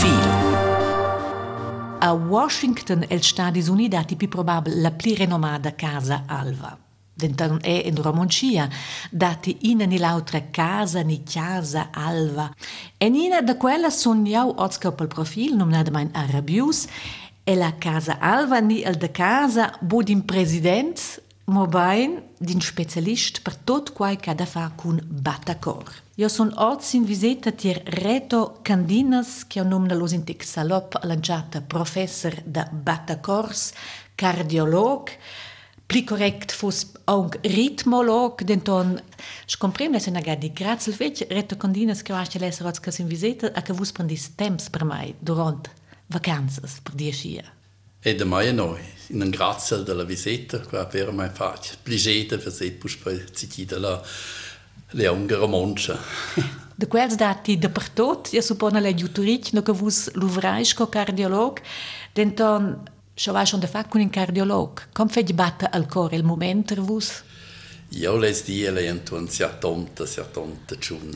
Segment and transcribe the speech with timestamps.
[0.00, 1.98] Profil.
[1.98, 6.74] A Washington, els Stati Uniti, è più probabile la più rinomata casa Alva.
[7.12, 8.66] Denton è in Romoncia,
[9.10, 12.50] dati in l'altra casa ni casa Alva.
[12.96, 16.86] E nina da quella sognau ozca pel profil, nominata mein Arabius,
[17.44, 23.92] e la casa Alva ni el de casa budin president Mobain din specialist per tot
[23.92, 25.84] quai che da fare con Batacor.
[26.20, 31.00] Io sono oggi in visita a Reto Candinas, che è un nome dello Intec Salop,
[31.04, 33.72] lanciata professor da Batacors,
[34.14, 35.08] cardiolog,
[35.86, 39.02] più correct fosse anche ritmolog, denton
[39.46, 40.52] scomprem lesa na gadi.
[40.52, 44.68] Grazie fece Reto Candinas che vasce lesa oggi in visita a che vus prendis temps
[44.68, 45.70] per mai durante
[46.08, 47.58] vacanze per dieci anni.
[48.02, 52.52] E da mai noi, in un grazie della visita, qua per mai faccio, pligete per
[52.52, 54.02] se poi si della
[54.90, 55.98] le ungere moncha.
[56.74, 60.88] De quels dati de per tot, io suppone le giutoric, no che vus l'uvrais co
[60.88, 61.60] cardiolog,
[62.12, 62.78] denton
[63.20, 64.80] Schon war schon der Fakt con un cardiolog.
[64.94, 67.22] Come fai batte al cuore il momento per vus?
[67.90, 71.14] Io les die le entun sia tonta, sia tonta chun.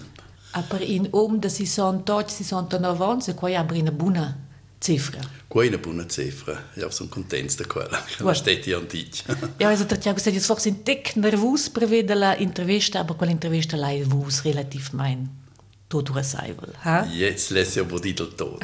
[0.50, 4.36] Aber in um, dass sie so tot, sie so 90, qua aber in una buona
[4.84, 5.18] cifra.
[5.48, 6.70] Qua una buona cifra.
[6.74, 8.04] Io sono contento di quella.
[8.18, 9.22] Non stetti antichi.
[9.56, 13.32] ja, also der Tiago sagt, jetzt forse un tic nervus prevede la intervista, aber quella
[13.32, 15.42] intervista lei vus relativ mein
[15.86, 16.74] tot resaivel.
[16.82, 17.06] Ha?
[17.06, 18.60] Jetzt lässt ja wohl tot.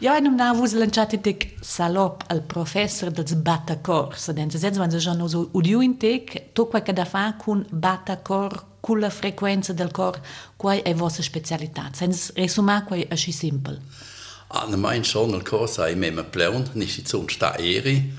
[0.00, 4.14] ja, in einem sie lanciati tic salop al professor dels Batacor.
[4.16, 7.34] So, denn sagen, wenn sie schon so udiu in tic, tu quel che da fa
[7.36, 10.20] con Batacor, con la frequenza del cor,
[10.56, 11.90] qual è vostra specialità?
[11.92, 14.08] Senza resumare, qual è così semplice.
[14.52, 18.12] Anna mein schon al cor sai mema pleun, nisci zun sta eri,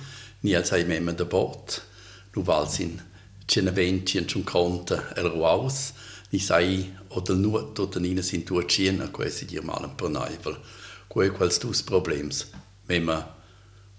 [0.43, 1.81] ni al sai mema de bot.
[2.35, 3.01] Nu valsin,
[3.47, 5.91] cina venti en ciun conta el ruaus,
[6.31, 10.55] ni sai oder nur dort in sind durchziehen, quasi dir mal ein paar Neivel.
[11.09, 12.47] Quei quels dus problems.
[12.87, 13.27] Mema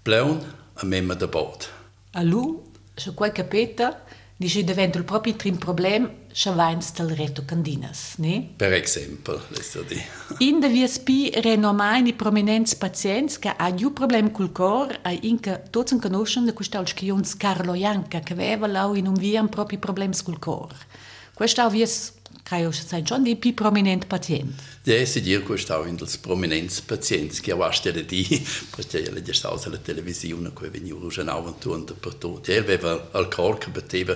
[0.03, 0.41] pleun
[0.75, 1.69] a mema de bot.
[2.13, 2.63] Allu,
[2.97, 4.01] se quai capeta,
[4.35, 8.53] dice diventa il proprio trim problem, se vains del reto candinas, ne?
[8.55, 10.01] Per esempio, lesto di.
[10.39, 15.57] In de VSP renomai i prominents pazients che ha giù problem col cor, a inca
[15.69, 19.79] tots en conoscen de questa alschions Carlo Janca, che aveva in un via un proprio
[19.79, 20.73] problems col cor.
[21.33, 22.13] Questa vies
[22.53, 24.53] Kaj už sein schon die più prominent patient.
[24.85, 28.21] Ja, si dir questo in dels prominents pazients che avastele di
[28.75, 31.67] perché le di stausa la televisione che veniva già avanti
[31.99, 32.51] per tutto.
[32.51, 34.15] Ja, aveva al corpo beteva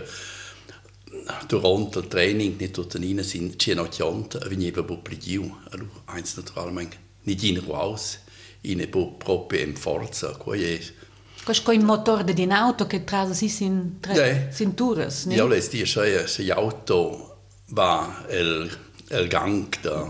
[1.47, 6.35] durante il training nicht dort rein sind ci no chiont veniva bu pligiu allo eins
[6.35, 8.19] naturalmente nicht in raus
[8.61, 8.87] in
[9.17, 14.51] proprio in forza Questo è il motore di un'auto che trasa si sin, tra, yeah.
[14.51, 15.35] sin turas, ne?
[15.35, 17.26] Ja, les die se se auto
[17.69, 18.69] va el,
[19.09, 20.07] el gang da.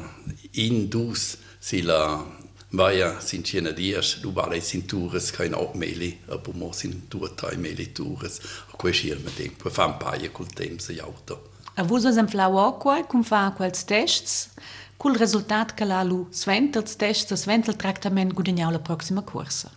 [0.53, 2.23] Indus sila
[2.72, 4.18] vaia sin cena dias.
[4.22, 8.40] Du vale sin tours kein opmeli aber mo sin due tre meli tours.
[8.73, 9.53] A quei schir mit dem.
[9.56, 11.40] Per fan paia col tem se auto
[11.78, 14.50] a vos as en flau aqua cum fa quels tests.
[14.97, 19.69] Cul resultat che la lu sventels tests sventel tractament gudignau la proxima corsa.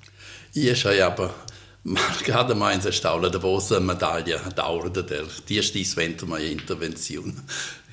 [0.52, 1.34] Io sai aber
[1.82, 7.32] Marcada mai in staula da vosa medaglia d'aura del die sti sventer mai intervenzione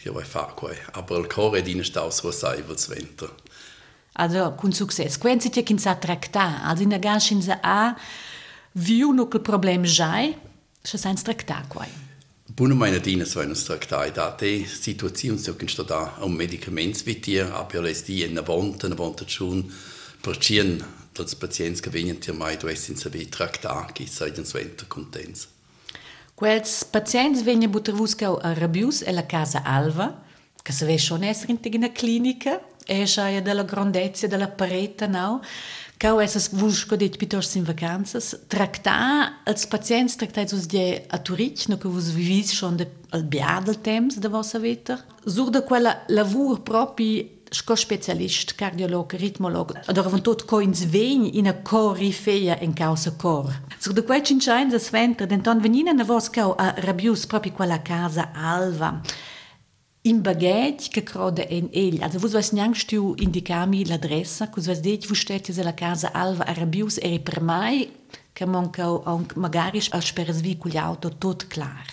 [0.02, 3.32] che vuoi fare qua aber il core di stau so sai vul sventer
[4.20, 5.18] Also, con succes.
[5.18, 7.96] Quenzi ti kin sa tracta, also in der ganzen sa a
[8.74, 10.36] viu no che problem jai,
[10.82, 11.86] se sa tracta qua.
[12.48, 17.04] Buna meine Dina so ein tracta da te situazione so kin sta da un medicaments
[17.06, 19.72] vitier, aber les die in der Wand, in der Wand schon
[20.24, 20.34] per
[21.18, 24.46] cien dass pazients che vengono ti mai do essin sa vi tracta che sai den
[24.46, 25.48] sventer contents.
[26.36, 30.24] Quels pazients vengono buttervuscau a Rabius e la casa Alva,
[30.62, 35.42] che se ve schon essere in una clinica, e ja della grandezza della parete, no?
[35.98, 41.68] Cau essas vusco det pitors in vacanzas, tracta als pazients tracta sus die a Turic,
[41.68, 45.04] no che vos vivis schon de al bia del temps de vossa vita.
[45.26, 47.37] Sur de quella lavur propi
[47.76, 53.52] specialist, cardiolog, ritmolog, ad oravan tot co ins vegn in a corifea in causa cor.
[53.80, 57.82] Sur de quei cincains as ventre, denton venina na vos cau a rabius propi quella
[57.82, 59.02] casa alva,
[60.02, 62.02] in bagage che crode en el.
[62.02, 66.12] Also vos vas niang stu indicami l'adressa, cos vas det vos stetti se la casa
[66.14, 67.90] alva a rabius eri per mai,
[68.34, 71.88] che monca anche magari a speresvi con l'auto tot clar.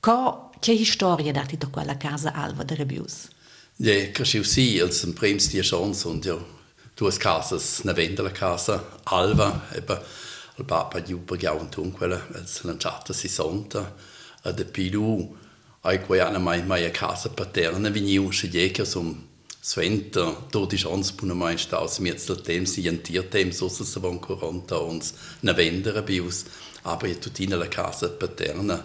[0.00, 2.74] Co che storia dati da quella casa alva de
[3.76, 6.38] Ja, cresciu sì, als un prims die chance und ja,
[6.94, 10.00] duas casas na venda la casa alva, eba
[10.58, 13.92] al papa un quella, als lanciata si sonta,
[14.42, 15.36] a de pilu,
[15.82, 19.28] ai quei anna mai mai a casa paterna veniu se jeca sum
[19.60, 23.98] Sventer, to di chance puna mai staus miez del temps si entir temps so se
[23.98, 26.44] von coronta uns na vendere bius
[26.84, 28.84] aber je tutina la casa paterna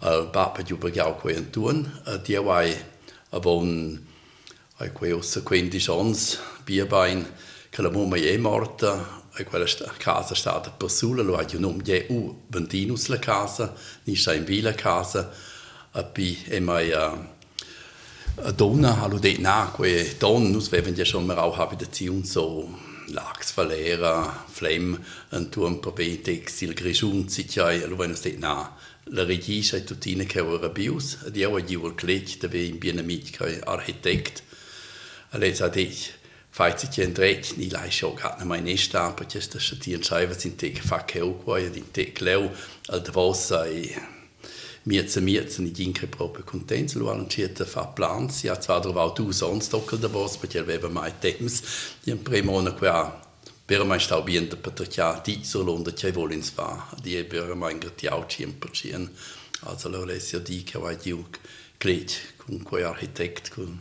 [0.00, 1.90] al papa ju bergau ko en tun
[2.26, 2.93] die wai
[3.34, 4.06] avon
[4.78, 7.26] ai quei ossa quindi chance bierbein
[7.70, 11.44] che la mamma è morta e quella sta, casa è stata per sola lo ha
[11.58, 15.30] non je u ventinus la casa ni sta in villa casa
[15.92, 17.32] e poi è mai uh,
[18.56, 22.68] Donna, hallo de na, que Don, nus werden ja schon mal auch Habitation so
[23.08, 24.98] Lachsverlehrer, Flem,
[25.32, 25.92] un tuon per
[27.28, 28.76] sicai, allo wenn es de na.
[29.06, 32.78] La regie sei tutine che ora bius, di ora gi vol clec, da ve in
[32.78, 34.42] bien amic che architekt.
[35.30, 36.12] Alle sa dich,
[36.50, 40.38] fai sich en dret, ni lai scho gat na mein esta, perché sta schatien scheiva
[40.38, 42.50] sin te fa che o qua, in te cleu,
[42.88, 44.13] al davos sei
[44.84, 49.12] miezza miezza ni dinche proprio contenti lo hanno certo fa plan si ha zwar trovato
[49.12, 51.62] tu sonst dockel da boss perché aveva mai temps
[52.02, 53.22] di un primo anno qua
[53.64, 57.78] per mai stau bien da patricia di solo onde che volen fa di per mai
[57.78, 59.10] gratiau ci impercien
[59.60, 61.14] also lo lesio di che vai di
[61.78, 63.80] clet con quei architect con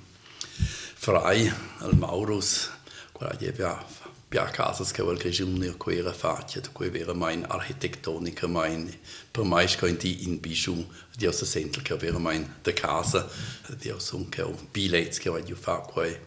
[0.56, 2.70] frei al maurus
[3.12, 3.86] quella che aveva
[4.34, 8.92] Pia casas che vuol grigione o quera faccia, da cui vera mein architettonica mein
[9.30, 13.30] per mai scointi in bijou, di ossa sentel che vera mein de casa,
[13.78, 16.20] di ossa un che un bilets che voglio fare quei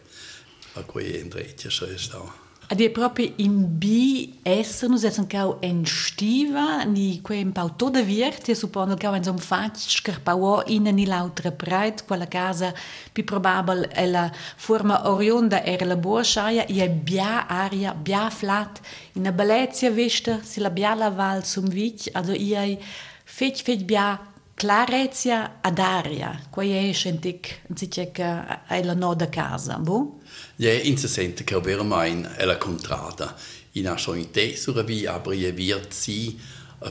[0.75, 2.23] a quei endretia c'è sta.
[2.23, 8.01] Ed Adi proprio in B esserno se cau en stiva ni que un pau toda
[8.01, 12.73] virt e suppondo cau en som fac scarpauò in ni l'altra breit quella casa
[13.13, 18.81] pi probabel è la forma orionda era la borschaia e è bia aria bia flat
[19.13, 22.77] in a bellezia vesta si la bia la val sum vic ado iai
[23.23, 24.19] fech fech bia
[24.57, 30.21] clarezia ad aria, quei è scentic, dice che è la noda casa, boh?
[30.55, 33.35] Ja, interessant che ovvero mai è la contrada.
[33.73, 36.35] In asciolite sulla via, aber je wird sie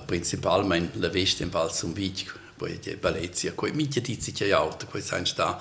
[0.04, 4.86] principalmente la veste in val zum vic, poi di Valencia, poi mitia dici che auto,
[4.86, 5.60] poi sai sta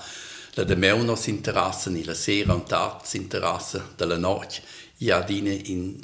[0.54, 4.62] la de meu nos interesse ni la sera und tat interesse della notte,
[4.98, 5.98] ja dine in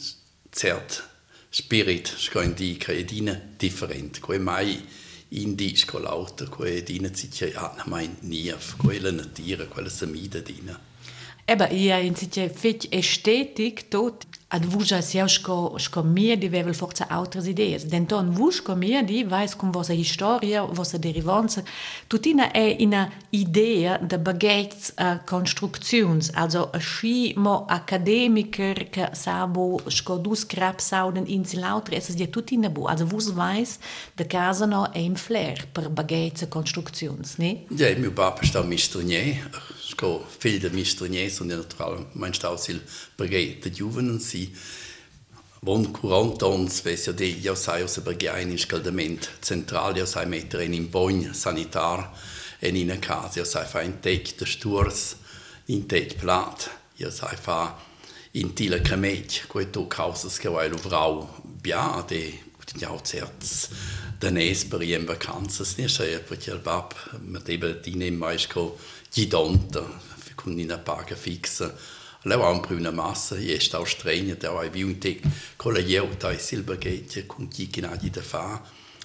[0.50, 1.08] cert
[1.49, 4.84] spirit, scoin di che dine different, poi mai
[5.32, 10.90] in di scolauta, poi dine ci che ja, mai nief, quella natura, quella samida dine.
[11.44, 16.75] Eba, ja, in sitte fetch estetik tot ad vuja sia sco sco mir di vevel
[16.75, 17.84] forza altres idees.
[17.84, 21.62] Denton sco mir di vais con vosa historia, vosa derivanza,
[22.06, 29.81] tutina è ina idea de bagets uh, constructions, also a schi mo academiker che sabo
[29.87, 32.84] sco dus crap sauden in si lautre, es di tutina bu.
[32.84, 33.78] Also vus vais
[34.14, 37.64] de casa no ein flair per bagets constructions, ne?
[37.76, 39.49] Ja, mio papa sta mistronier,
[39.81, 42.82] sco fill de mistronier, und natural mein stausil
[43.16, 44.81] perché de giovenen si
[45.65, 50.65] Von 40 ons ves de io sai os perché in scaldamento centrale io sai mettere
[50.65, 52.11] in bagno sanitar
[52.59, 55.15] e in una casa io sai fa in tec de sturs
[55.67, 57.79] in tec plat io sai fa
[58.33, 62.41] in tila camet quei tu causas che vai lo vrau bia de
[62.81, 63.69] ja auch certs
[64.19, 68.77] danes per in vacanzas ne sai perché il bab metteva di ne mais co
[69.12, 71.66] gidonta con una paga fixa.
[71.66, 75.21] Leu ha un prima massa, e sta austrenia, da hai viu un tec
[75.57, 78.62] con la ieu da silbergetje con chi che nadi da fa.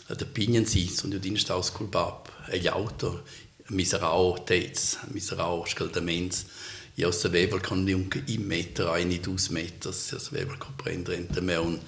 [0.07, 3.23] Da pignan si, son io din staus col bab, e gli auto,
[3.69, 6.45] miserau tez, miserau scaldaments.
[6.95, 7.87] Io sapevo che non
[8.25, 11.79] in meter, ein, due meter, io sapevo comprendere in me un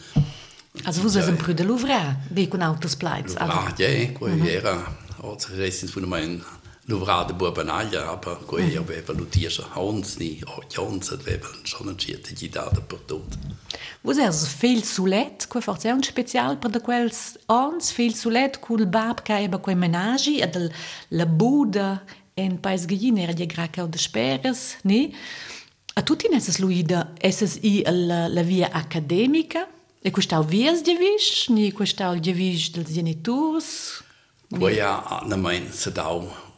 [0.83, 3.33] Also vous avez un peu de Louvre, wie con autos plaits.
[3.33, 6.43] Louvre, ja, quello era, also, resten von meinen
[6.89, 8.77] Luvrade Burbanaglia, aber quei mm.
[8.77, 13.37] aveva l'utisce Hans ni o Jons aveva schon un ciete gidada per tot.
[14.01, 18.87] Vos es viel sulet, quei forse un special per de quels ans viel sulet cul
[18.87, 20.57] bab ca eba quei menagi ad
[21.09, 22.01] la buda
[22.33, 25.13] en pais gallina era di graca de speres, ni?
[25.93, 29.67] A tutti nesses luida esses i la, la via accademica
[30.01, 34.01] e questau vias di vis, ni questau di vis dels genitors?
[34.49, 36.48] Quei ha na mein Più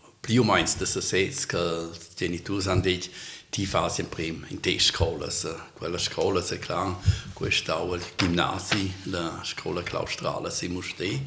[0.43, 3.09] meins da sets che i genitori hanno detto
[3.49, 5.29] ti fa sempre in te scuola,
[5.73, 7.01] quella scuola è chiaro,
[7.33, 11.25] questa è il ginnasio, la scuola claustrale, si muste,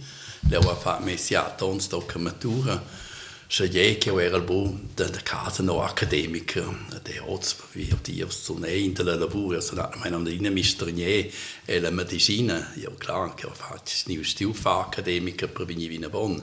[0.49, 2.83] lei ha fatto messiato, un stocca matura,
[3.47, 6.63] se je che era il buon da casa no accademica,
[7.03, 11.31] de oz wie die so ne in der lavoro, so da mein am in mistrnie
[11.67, 16.43] e la medicina, io chiaro che ho fatto ni stil fa accademica per venire in.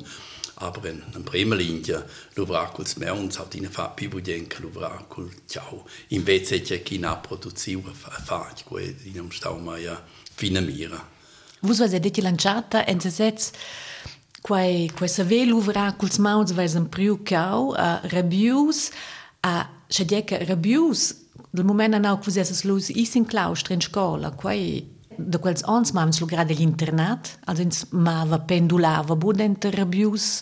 [0.62, 6.62] Aber in, in prima linea l'uvracul smeuns hat in fa più budenca l'uvracul ciao invece
[6.62, 9.88] c'è chi na produziva fa fa que in un stau mai
[10.36, 11.10] fina mira
[11.63, 13.51] Vos vas edeti lanciata en se sets
[14.41, 18.91] quai quai save l'uvracul smeuns vais en priu cau a rabius
[19.41, 21.15] a Schadieca rabius
[21.51, 25.63] del moment anau que vos esses lus is in claustre in scola quai Da quels
[25.63, 30.41] ans mams lo grade l'internat, alsins mava pendulava budenter bius,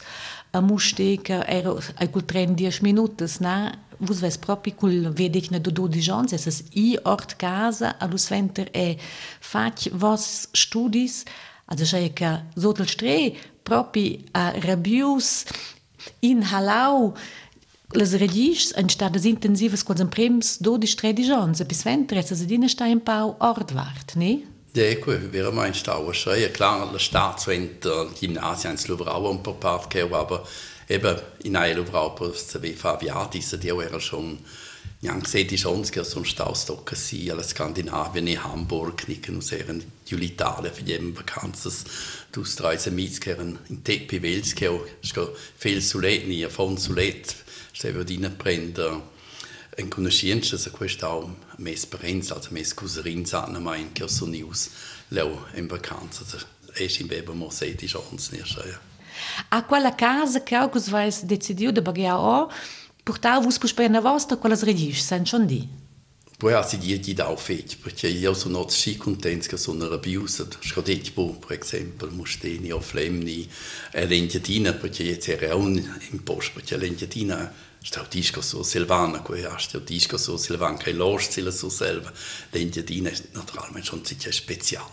[0.52, 3.72] a musteca era ai cul 30 minutes, na?
[4.00, 8.30] Vus ves propi cul vedec ne do dodigions, es es i ort casa, a lus
[8.30, 8.98] venter e
[9.42, 11.24] fac vos studis,
[11.66, 13.18] also sei ca sotel stre
[13.64, 15.46] propi a rabius
[16.22, 17.14] in halau,
[17.92, 24.16] Las regisch entstat das intensives Konzenprems do die Stredigenze bis wenn Dressedine Steinbau Ort ward,
[24.16, 24.44] ne?
[24.74, 26.54] Ecco, wäre mein Stau schon.
[26.54, 30.48] Klar, der Staatswinter, Gymnasien, ein paar Part aber
[30.88, 34.40] eben in einer Slobrau, wie Fabiatis, die era schon
[35.02, 40.70] Jan sedi schon che sono stato così alla Skandinavien in Hamburg nur sehr in l'Italia
[40.70, 41.86] für jeden vacanzas
[42.34, 47.34] du streise mitskeren in Tepi Velskeo sco viel sulet ni von sulet
[47.72, 49.02] se vedina prendere en
[49.90, 51.10] conoscenza sa questa
[51.58, 54.70] mes parents, also mes couserins hanno mai in sono news
[55.10, 56.24] leu in vacanza.
[56.74, 58.80] E in bebe mo seti chance ne ja.
[59.50, 62.50] A quella casa che auch vais decidiu de bagia o
[63.04, 65.68] portar vos pus per na vostra quelles redis, sen schon di.
[66.38, 69.90] Poi ha si di di da fet, perché io sono not schi contents che sono
[69.90, 73.46] rabiusa, scodetti po, per esempio, musteni o flemni,
[73.92, 75.76] l'engiatina, perché jetzt era un
[76.12, 80.91] in post, perché l'engiatina Stau disco so Silvana, quei hast du disco so Silvana, che
[80.91, 82.12] los sila so selva.
[82.51, 84.91] L'Engiadina è naturalmente schon sicher spezial.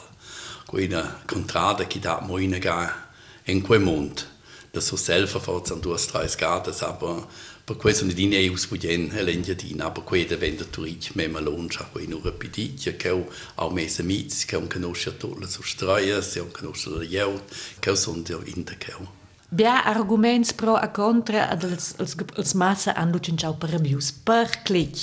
[0.65, 3.09] Quella contrada che da moina ga
[3.47, 4.23] in quel mondo.
[4.71, 7.27] Da so selva forza an duas tres gadas, aber
[7.65, 12.23] per questo ne dine ei uspudien l'Engiadina, aber quella vende turic me malonja, quei nur
[12.23, 17.03] repiditia, che au mese miz, che un conosce tolle so streia, se un conosce la
[17.03, 17.43] jeut,
[17.81, 19.16] che son in der Keu.
[19.49, 24.11] Bia arguments pro a contra ad els, els, els massa han lucinciau per rabius.
[24.11, 24.99] Per clic.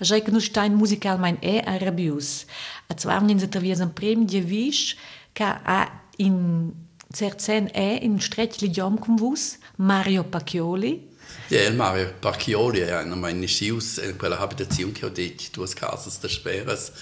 [0.00, 2.46] A jai no stein musicalmein e a rabius.
[2.88, 4.96] A zwar in zetavies en prem de vish
[5.34, 5.80] ca a
[6.16, 6.72] in
[7.12, 11.10] cerzen e in stretch l'idiom cum vus Mario Pacchioli.
[11.48, 16.92] Ja, Mario Pacchioli è una meine Schius in quella ho detto, due casas de speras,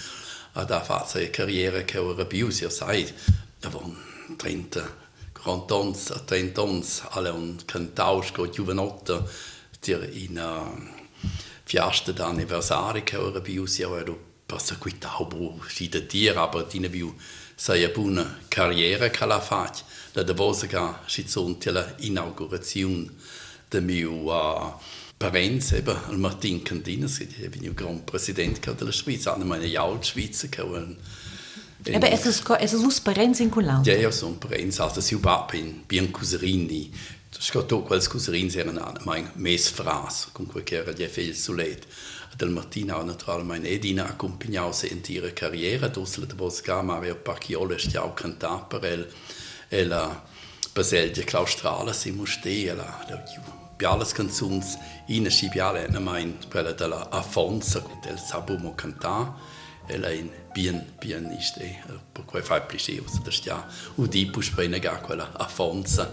[0.53, 3.07] a da fa carriera che ho rabius, io sai,
[3.59, 3.95] da von
[4.35, 5.00] 30
[5.41, 9.23] cantons, attentons, alle un cantaus co giovanotta,
[9.79, 11.27] dir in uh,
[11.63, 16.89] fiasta d'anniversari che ora biu si ero passa qui taubo si da dir, aber dine
[16.89, 17.15] biu
[17.55, 19.83] sei a buona carriera che la fac,
[20.13, 23.09] la de vosa ga si zonti la inaugurazione
[23.69, 24.73] de miu uh,
[25.17, 30.49] parents, eben, Martin Candinas, che è il gran presidente della Svizzera, una meine jault Schweizer,
[31.83, 33.81] che Aber es ist, es in Culau.
[33.83, 34.79] Ja, sono Parenz.
[34.79, 36.91] Also, si ubap in bien cuserini.
[37.39, 41.87] Scotto quels cuserins erano mein mes fras, con quel che era gli figli sulet.
[42.35, 48.57] Del mattino naturalmente Edina accompagnava in ihre carriera, dossel de Bosca Mario Pacchiolo stiau cantà
[48.57, 49.07] per el
[49.73, 50.21] e la
[50.73, 53.05] Baselgia claustrale si muste e la
[53.77, 59.60] pialas canzuns in si piale na mein quella della Afonso del Sabumo cantà ela
[59.95, 64.99] in bien pianiste per quei fai plisce o da stia u di pus pena ga
[64.99, 66.11] quella Afonso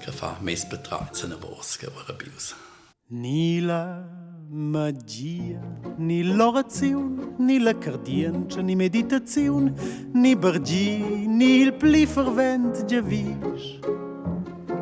[0.00, 2.54] che fa mes betraits na bosca ora bius
[3.10, 4.04] Ni la
[4.50, 5.60] magia,
[5.96, 9.72] ni l'orazione, ni la cardienza, ni meditazione,
[10.12, 14.07] ni bergi, ni il pli fervent giavis.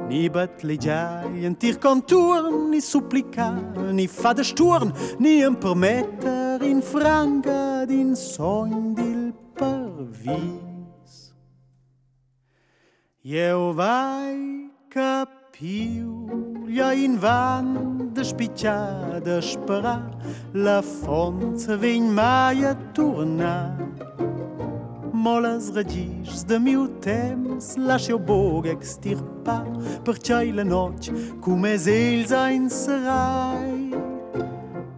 [0.06, 3.56] Ni battleggiai en tir conturn, ni supplicar,
[3.92, 11.34] ni fada sturn, ni em permetter in franga din sogn dil parvis.
[13.24, 20.06] Eu vai capiu, ja in van de spicciada sperar,
[20.54, 22.76] la fonte vegn mai a
[25.16, 25.26] tornar.
[25.26, 29.66] molas regis de miu temps lascia o bog extirpar
[30.04, 31.08] per c'hai la noc
[31.40, 33.90] cum es els ein serai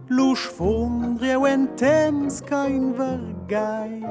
[0.09, 4.03] lo sfondre o en temps kein vergai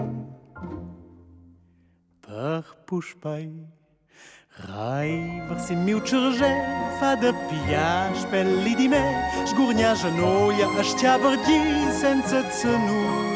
[2.26, 3.50] per puspai
[4.66, 6.50] Rai versi miu cerge
[6.98, 9.04] fa de pia spelli di me
[9.46, 11.60] sgurgna genoia a sciabergi
[12.00, 13.27] senza zenur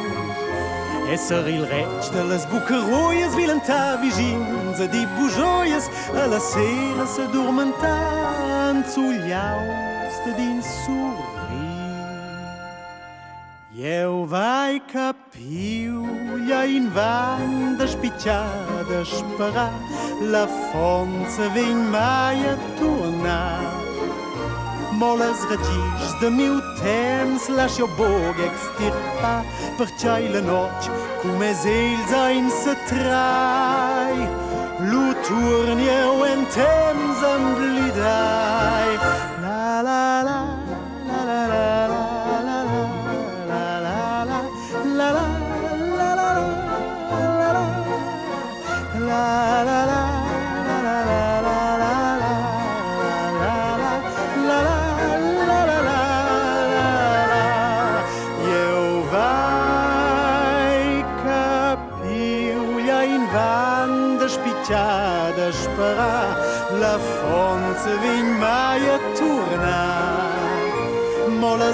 [1.11, 8.87] Esser il recht a las bucaroias vilantà vigins a di bujoias a la sera s'adormentant
[8.87, 11.32] sugliaus de dins sorrir.
[13.75, 19.73] Eu vai capiulha in van despitxada esperar
[20.21, 23.91] la fonza vem mai a tornar
[25.02, 29.35] molles redzisz de miuten slash jo bog extirpa
[29.78, 30.78] per chaile noc
[31.21, 34.16] cum es ils ein se trai
[34.90, 39.31] lu turnie o entens am blidai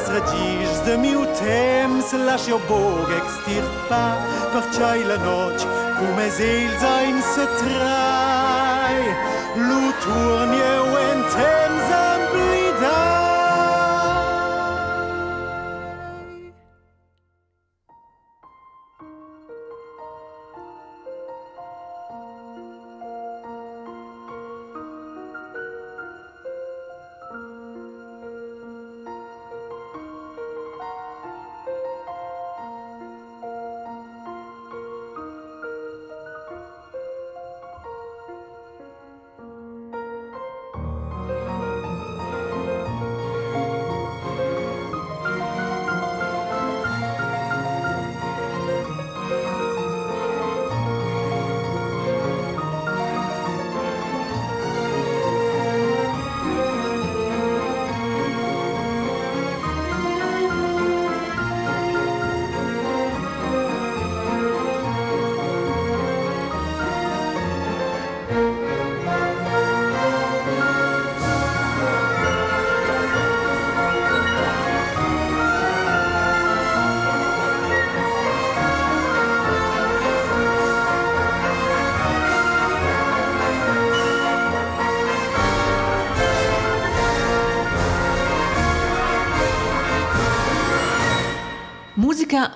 [0.08, 4.04] zredzisz z miutem, slash your bog extirpa,
[4.52, 5.66] parchai la noc,
[5.98, 8.98] cum ezil sein se trai,
[9.68, 9.82] lu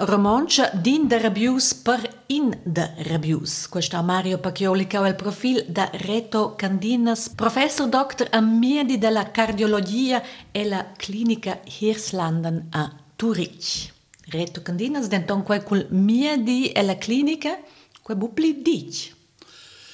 [0.00, 3.68] Romancia din de Rabius per in de Rabius.
[3.68, 8.98] Questo è Mario Pacchioli che ha il profilo da Reto Candinas, professor doctor a Miedi
[8.98, 13.92] della cardiologia e la clinica Hirslanden a Zurich.
[14.28, 17.59] Reto Candinas, denton quel Miedi e la clinica,
[18.02, 19.20] quel bupli dic.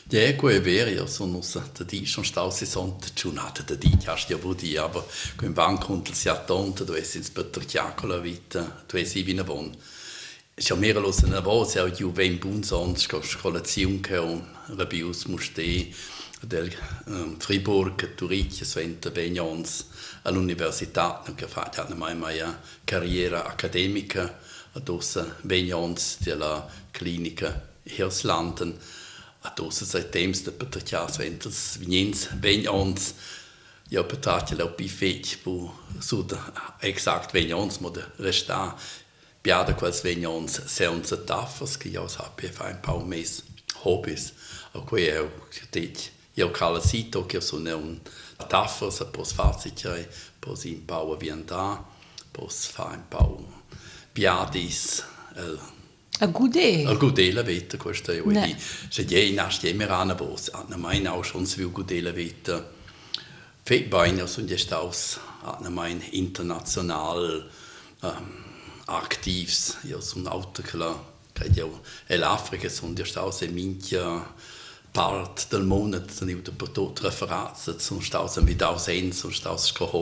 [0.09, 5.05] Diego Iberia e sono stati schon stausi sonte giornata da di casti abudi aber
[5.37, 9.71] quem banco unter si attonta dove si spettacola vita dove si vina bon
[10.55, 14.42] ja mehr los na vos ja ju ben bun sonst scolazion e che un
[14.77, 15.92] rabius muste
[16.40, 16.75] del
[17.07, 19.88] um, Friburg, Turicchia, Svente Begnons
[20.23, 22.47] all'università, che fa mai mai eh,
[22.83, 24.38] carriera accademica,
[24.73, 28.79] ad ossa Begnons della clinica Hirslanden.
[29.49, 33.15] A to se setem sta pa ta čas ventas vinjens ben ons.
[33.89, 36.37] Ja, pa ta feč, po sud
[36.83, 38.77] exakt ben ons mode resta.
[39.43, 43.43] Piada quals ben ons se ons tafas, ki ja sapi fa un pau mes
[43.85, 44.33] hobbies.
[44.75, 45.31] A quei eu
[45.71, 46.11] teč.
[46.37, 48.01] Eu cala sito che sono un
[48.49, 50.07] tafas, pos facicai,
[50.41, 51.83] pos in pau aviantà,
[52.33, 53.49] pos fa un pau
[54.13, 55.03] piadis,
[55.37, 55.78] eh,
[56.21, 56.85] ein gudé?
[56.87, 58.33] A gudé la veta, questo è oggi.
[58.33, 58.57] Ne.
[58.89, 62.77] Se gli nasce emerana vos, atna ah, mai naus uns viu gudé la veta.
[63.63, 64.73] Fei bein aus und gest
[66.11, 67.49] international
[68.03, 68.45] ähm,
[68.87, 71.05] aktivs, ja so ein ah, ehm, Auto klar.
[72.23, 73.49] Afrika so und gest aus, e
[74.99, 79.93] bald den Monat dann über die Referenzen zum Staus mit Ausenz und Staus kommt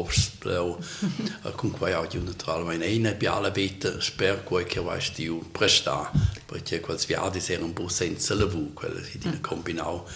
[1.58, 6.10] con quei audio naturalmente in e alle bitte sper quei che vai di un presta
[6.46, 10.06] perché quals viadi ser un bus senza levu quella si di combinau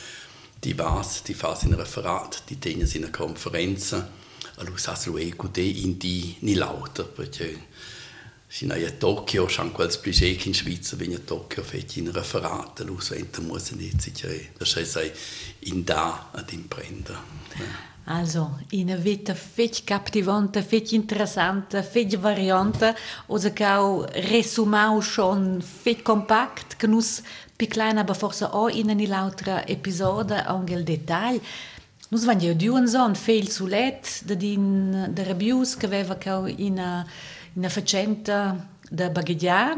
[0.59, 4.09] di vas di fas in referat di tegna in conferenza
[4.57, 7.67] allora sa lo eco de in di nicht lauter perché
[8.51, 12.91] sind ja in Tokio, schon als Budget in Schweiz, wenn ich Tokio fährt, in Referaten
[12.91, 14.29] auswenden muss, nicht sicher.
[14.59, 15.11] Das heißt, also
[15.63, 17.17] in da an dem Bränden.
[18.07, 22.97] Also, in Vita viel captivante, viel interessante, fetch variante,
[23.29, 27.23] oder auch resumau schon viel kompakt, genuss,
[27.57, 31.41] bei kleinen, aber forse auch in eine lautere Episode, auch in Detail.
[32.11, 36.79] Nus van je duwen zon, veel zu let, de din, de rebius, che aveva in,
[36.79, 37.05] uh,
[37.55, 38.57] 900
[38.91, 39.77] de baghegiar,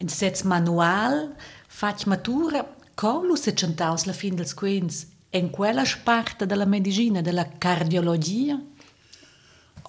[0.00, 1.34] in sets manual,
[1.68, 7.48] faig matura, colo se centaus la fin dels quins, en quella sparta della medicina, della
[7.58, 8.58] cardiologia?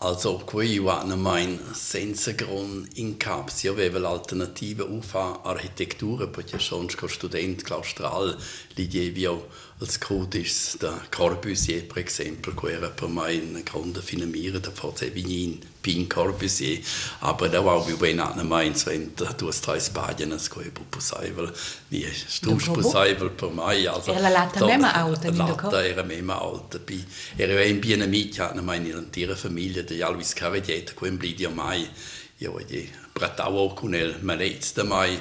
[0.03, 3.65] Also, qui war mein Sensegron in Caps.
[3.65, 8.35] Architektur, avevo ich UFA architettura, perché sono Klaustral, claustral,
[8.73, 9.47] lì io
[9.81, 15.59] als Codis da Corbusier, per esempio, era per me una grande finamira da forza Vignin,
[15.81, 16.79] Pin Corbusier,
[17.21, 20.83] aber da war wie wenn an meins, wenn du hast drei Spadien, es coi bu
[20.91, 21.51] possibile,
[21.89, 24.11] wie stus possibile per me, also.
[24.11, 27.03] Era la latta mema alta, La latta era mema alta, bi
[27.35, 31.89] era in bien amica, na meine intera famiglia de Alvis Cavedieta, quem blidia mai,
[32.37, 35.19] io di bratavo con el malez da mai,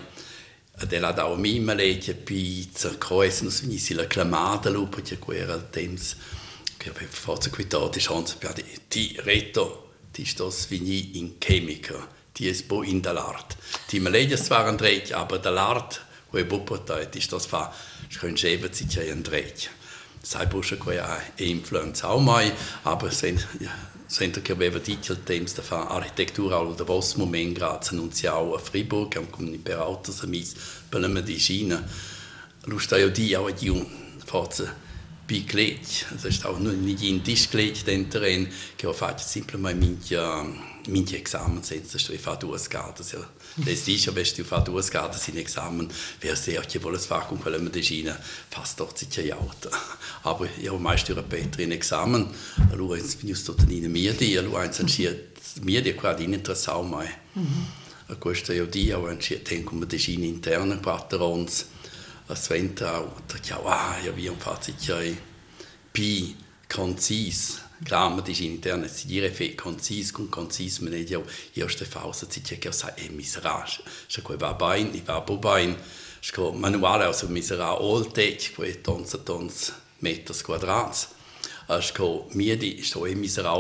[0.86, 6.16] della da mi malezia pizza croes nos venisi la clamata lu perché quera il temps
[6.76, 11.38] che per forza qui dort die chance per di ti reto ti stos vini in
[11.38, 13.56] chemica ti es bo in dall'art.
[13.86, 17.72] Ti malezia waren dreit aber dall'art wo bupota ti stos fa
[18.08, 19.22] schön schebe sich ja in
[20.20, 22.52] dreit sai busche quella influenza auch mai
[22.82, 23.70] aber sind ja,
[24.06, 28.54] Sento che aveva detto il temps da fare architettura al da vos moment grazie annunziao
[28.54, 30.54] a Fribourg am con per autos amis
[30.88, 31.80] per la medicina
[32.64, 33.86] lo sta di auch di un
[34.24, 34.74] forza
[35.26, 38.48] piclet das ist auch nur nicht in Tischklet den Terrain.
[38.76, 40.18] Che ho fatto semplicemente
[40.88, 43.04] minti examen senza sto fa due scade
[43.62, 45.88] se le dice che sto fa due scade sin examen.
[46.20, 48.18] Wer sehr che vuole fare con quella medicina
[48.48, 49.36] fast doch sicher ja
[50.22, 52.28] aber io meist io Peter in examen.
[52.70, 56.82] Allora ins bin sto tenine mir di allora eins entschied mir di qua di interessau
[56.82, 57.08] mai
[58.06, 61.66] a questo io di ho entschied ten con medicina interna patrons
[62.26, 63.06] a sventa
[63.42, 65.16] ja ja vi un fazit
[65.92, 71.68] pi concis Klar, man ist intern si dire fe concis con concis man io io
[71.68, 73.64] ste fausa si che che sa e misera
[74.06, 75.74] se quei va bain i va bo bain
[76.20, 81.08] sco manuale also misera olte quei tons tons meters quadrats.
[81.80, 83.54] Sco mir di sto e misera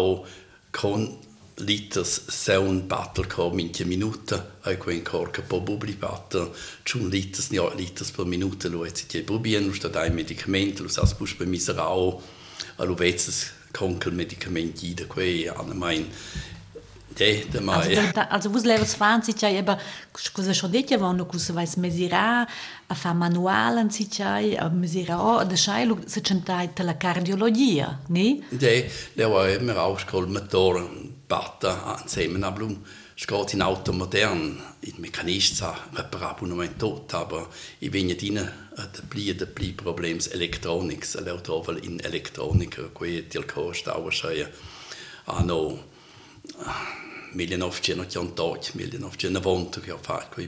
[0.70, 1.18] con
[1.54, 6.52] liters seun battle com in minuta ai quei corca po bubli battle.
[6.82, 11.14] Chun liters ni liters per minuta lo et si probieren sta dai medicament lo sas
[11.14, 16.06] bus per misera allo vezes konkelmedikamenti da quei hanno mein
[17.16, 17.96] de da mai
[18.30, 19.78] also, vos levas fan si chai eba
[20.16, 22.46] scusa schon detja quando cosa vais mesira
[22.86, 26.94] a fa manual an si chai a mesira da chai lu se centai te la
[26.94, 30.74] cardiologia ni de le wa immer auch skol motor
[31.28, 32.52] batta insieme a
[33.26, 35.62] blum geht in Auto modern, in Mechanist
[35.94, 37.48] Reparabunement tot, aber
[37.80, 38.52] ich bin nicht in der
[39.08, 44.48] pli der pli Problems Elektronik, also trovel in Elektronika, qui til costa auscheia
[45.26, 45.84] ano
[47.32, 50.40] millenovecentottantotto, millenovecentovanta che ho fatto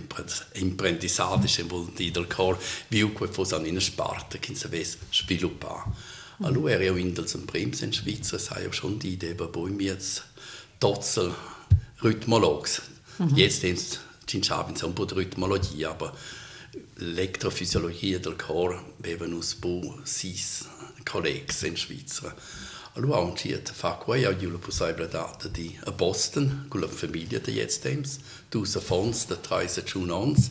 [0.54, 2.58] imprendisatisce vuol dire cor
[2.88, 5.90] viu che fosse in una sparta che si avesse sviluppato.
[6.42, 6.44] Mm.
[6.44, 9.92] Allora ero in del Prims in Svizzera, sai auch schon die Idee, aber bei mir
[9.92, 10.24] jetzt
[10.80, 11.32] Totzel
[12.02, 12.82] Rhythmologs.
[13.18, 13.36] Mhm.
[13.36, 13.64] Jetzt
[14.50, 16.12] haben sie po' ritmologia, aber
[16.98, 20.66] Elektrophysiologia del cor avevano un sis
[21.04, 22.34] colleghi in Svizzera.
[22.94, 27.52] Allora ho deciso fa qui ho la possibilità di a Boston con la famiglia di
[27.52, 28.18] jetzt temps,
[28.50, 30.50] du sa fons da traise chunons.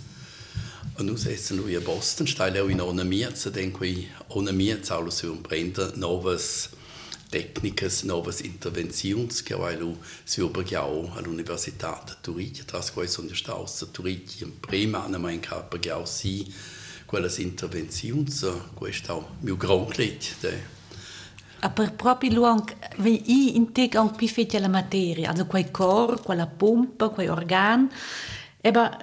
[0.98, 3.04] Und nun setzen lui a Boston, stelle auch in ohne
[3.36, 6.70] so denke ich, ohne mir zahlen sie um Brenda novas
[7.32, 13.56] técnicas, novas intervenções que eu se obrigou à Universidade de Turín, tras quais onde está
[13.56, 14.22] o Turín,
[14.62, 16.54] prima na mãe que obrigou si
[17.10, 18.44] quelles intervenções,
[18.76, 20.80] questo è il mio grande cliente.
[21.74, 22.65] Per proprio luogo,
[23.06, 27.89] i integ anche più fette la materia, also quel cor, quella pompa, quel organ,
[28.62, 28.98] eba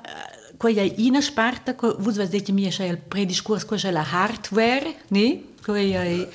[0.57, 5.45] quella ina sparta, vas dire mi è il prediscurs, quella è la hardware, ne?
[5.63, 6.27] Quella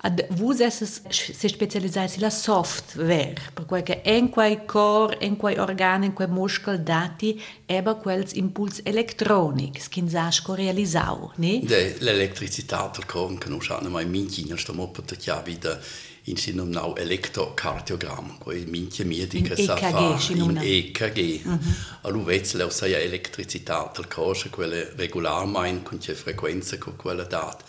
[0.00, 5.58] è Vus esses se specializais la software, per quel che en quei cor, en quei
[5.58, 11.60] organ, en quei muskel dati eba quels impuls electronics, che zasco realisau, ne?
[11.64, 15.82] De l'elettricità del cor, che non sanno mai minchina, stiamo per te wieder
[16.24, 21.42] in sinum nau electrocardiogram, quei minchia mie che sa fa in EKG.
[21.44, 21.74] Mm -hmm.
[22.02, 27.24] Allo vezz leu sai elettricità del cor, quelle regular mein con che frequenza con quella
[27.24, 27.64] dat.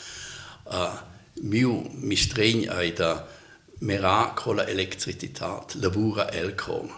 [0.65, 1.08] Uh,
[1.41, 3.25] miu mi streng ai da
[3.82, 6.89] miracola electricitat lavura el cor.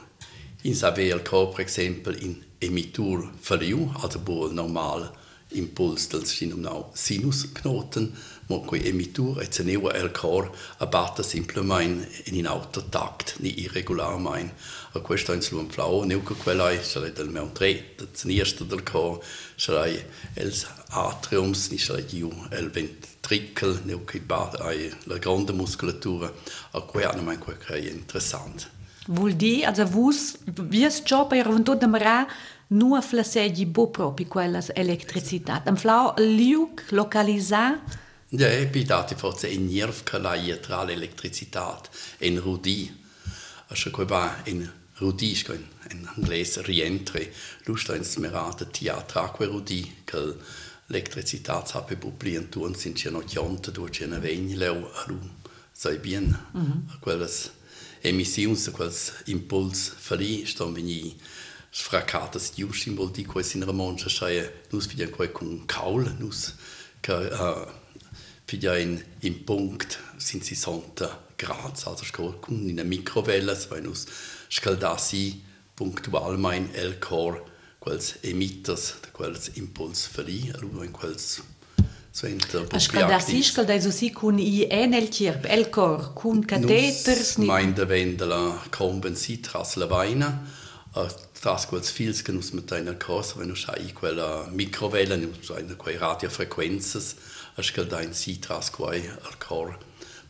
[0.63, 5.20] In saber el cor, per exempel, in emitur verliu, also bo normal
[5.51, 8.11] impuls del sinumnau sinusknoten,
[8.47, 10.49] mo quei emitur et ceneva el cor
[10.83, 14.51] abatta semplicemente in in autotakt, ni irregolarmein.
[14.93, 18.83] A questo in slum flau, neu che quella sarà del meu tre, del znierste del
[18.83, 19.23] cor,
[19.55, 19.87] sarà
[20.33, 26.31] els atriums, ni sarà giu el ventricle, neu che bat ai la grande musculatura,
[26.71, 28.69] a quei hanno mai quei interessant.
[29.07, 32.60] Vuol dire, also vus, vies già per avventura de marà, nur
[33.01, 35.61] flaseggi bo proprio quella elettricità.
[35.65, 37.81] Un flau liuk localisà
[38.33, 42.89] Ja, e pi dati forse in nierv calaia tra l'elettricitat in rudi.
[43.67, 47.33] Ascia quei ba in rudi, sco in, in inglese rientre,
[47.65, 50.35] lusta in smerata tia tra quei rudi, che
[50.85, 55.19] l'elettricitat sape bublien tuon sin cia no chionta du cia na vegni leu alu
[55.73, 56.33] sai bien.
[56.55, 56.99] Mm -hmm.
[57.01, 57.51] Quelles
[58.01, 60.73] emissiuns, quels impuls fali, ston
[61.71, 66.53] vegni sfracatas gius in di quei sin ramonja schaia nus vidia quei con caul, nus
[66.99, 67.65] che uh,
[68.45, 74.05] vidia in, in punct sin si sonta grads, also sco con in microvella, vai nus
[74.49, 75.41] scaldassi
[75.73, 81.41] punktualmein el cor quels emitters, de quels impuls fali, alu in quels
[82.11, 87.73] scaldassi, scaldai so si cun i en el cirp, el cor, cun cateters, Nus mein
[87.73, 90.43] de vendela comben si tras la vaina,
[90.95, 91.07] uh,
[91.41, 95.97] quels fils che nus mit einer cosa, wenn nus hai quella microvella, nus eine quei
[95.97, 97.15] radiofrequenzes,
[97.55, 99.77] a scaldain si tras quei al cor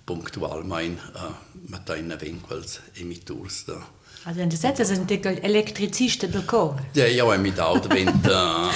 [0.05, 1.33] punktual mein uh,
[1.67, 3.85] mit einer ven quels emitturs da.
[4.23, 6.79] Also in der Sätze sind die Elektrizisten del cor.
[6.93, 8.69] Ja, io ho mi dau vent uh,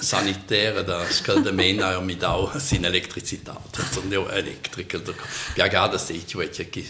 [0.00, 3.60] sanitaire da scaldamento ho mi dau sin elettricità.
[3.92, 5.00] Sono io elettrico.
[5.54, 6.84] Piagada se io e che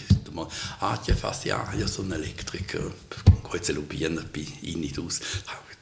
[0.79, 2.95] ah, che fa ja, io sono elettrico.
[3.09, 3.34] Queste
[3.73, 5.21] lubien pi initus.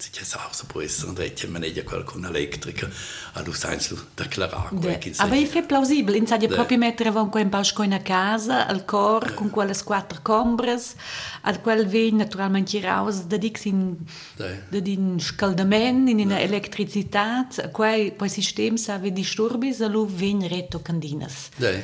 [0.03, 2.91] Sicher sa so può essere un rete maneggia quel con elettrica.
[3.35, 7.31] Allo senso da clarare quel che Aber ich finde plausibel, in saglia proprio mettere von
[7.31, 10.97] quel basco in a casa, al cor con quelle quattro combres,
[11.43, 13.97] al quel vin naturalmente raus da dix in
[14.35, 14.59] Dai.
[14.71, 20.83] da din scaldament in una elettricità, quei quei sistem sa ve disturbis, allo vin retto
[20.83, 21.49] candinas.
[21.57, 21.81] Dai.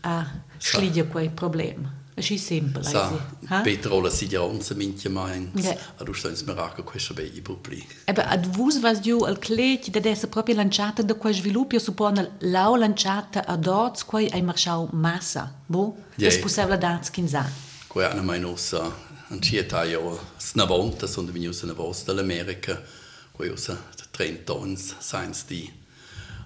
[0.00, 0.26] Ah,
[0.58, 2.01] schlidia quei problem.
[2.14, 3.20] Es ist simpel, Sa, also.
[3.48, 3.60] Ha?
[3.62, 5.50] petrola si già onza minchia main.
[5.54, 5.74] Ja.
[5.96, 7.92] Allo senso mi racco questo bei pubblico.
[8.04, 11.80] Eben, ad vus vas giù al clet da dessa proprio lanciata da quel sviluppo, io
[11.80, 15.96] suppone l'au lanciata ad oz, quei hai marciau massa, bo?
[16.16, 17.50] Es possibile da skinza.
[17.86, 22.82] Quei hanno mai nossa ancieta io snavonta sono venuti una volta dall'America,
[23.30, 25.80] quei usa 30 anni, science di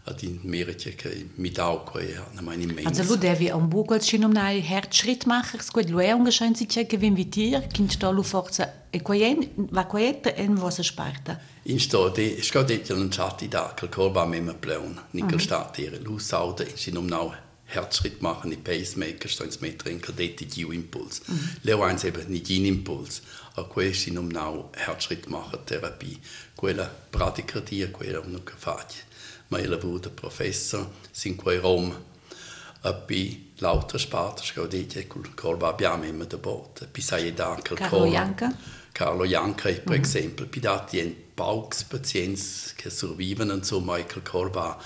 [0.09, 2.87] ad in Amerika che mi dau quei hanno mai immens.
[2.87, 6.67] Also lu devi un buco al cinum nai Herzschrittmachers, quei lu è un geschein si
[6.67, 11.41] c'è che vi invitier, kind sta lu forza e quei va quei en vosa sparta.
[11.65, 15.99] In sto de, sto de lanciati da quel corba a me pleun, nickel stat ihre
[15.99, 17.35] lu saude in sin um nau
[17.69, 21.21] Herzschritt machen, die Pacemaker, sto ins mettere in cadete giu impuls.
[21.63, 23.23] Leo eins eben nicht in impuls,
[23.57, 26.21] a quei sin um nau Herzschritt machen Therapie,
[26.55, 29.03] quella bradicardia, quella uno che faccia.
[29.49, 31.95] Lavoro da professor, sin quei rom,
[33.97, 38.57] sparte, sto de che corba abbiamo immer da botte, pi sai da quel Carlo Janca?
[38.93, 44.79] Carlo Janca, per esempio, pi dati en Pauks-Patients che survivono, so Michael Corba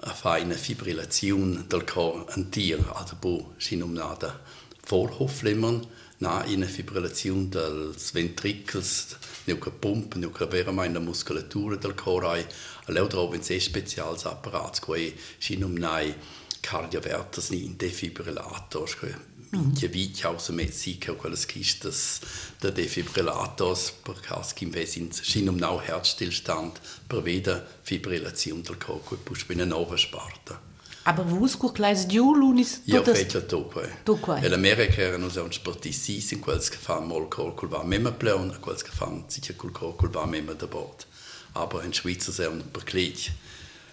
[0.00, 4.40] a fare una fibrillazione del cor antier, also bo sin um nada
[4.86, 10.98] Vorhofflimmern, na in una fibrillazione dels ventricles, neu che pumpa, neu che vera mai la
[10.98, 12.44] muscolatura del cor ai,
[12.86, 16.14] a leu drob in se specials apparats, quei sin um nai
[16.60, 19.14] cardioverters ni in defibrillators, quei
[19.50, 22.20] minchia vita aus dem Messico, quelles kistas
[22.60, 29.20] der defibrillators, per cas kim vesin sin um nau Herzstillstand, per veda fibrillation cor, quei
[29.22, 30.67] pusch bin eine nova Sparta.
[31.08, 33.88] Aber vus cu clais giù lunis Io fece tu quei.
[34.04, 34.42] Tu quei.
[34.42, 38.50] E l'America erano un sportisti in quels che fanno mol col col va memma pleon,
[38.50, 41.06] a quels che fanno sicher col col col va memma da bot.
[41.52, 43.32] Aber in Schweizer sehr un perklich.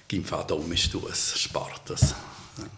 [0.08, 2.13] Kim fa domisch du es Spartas.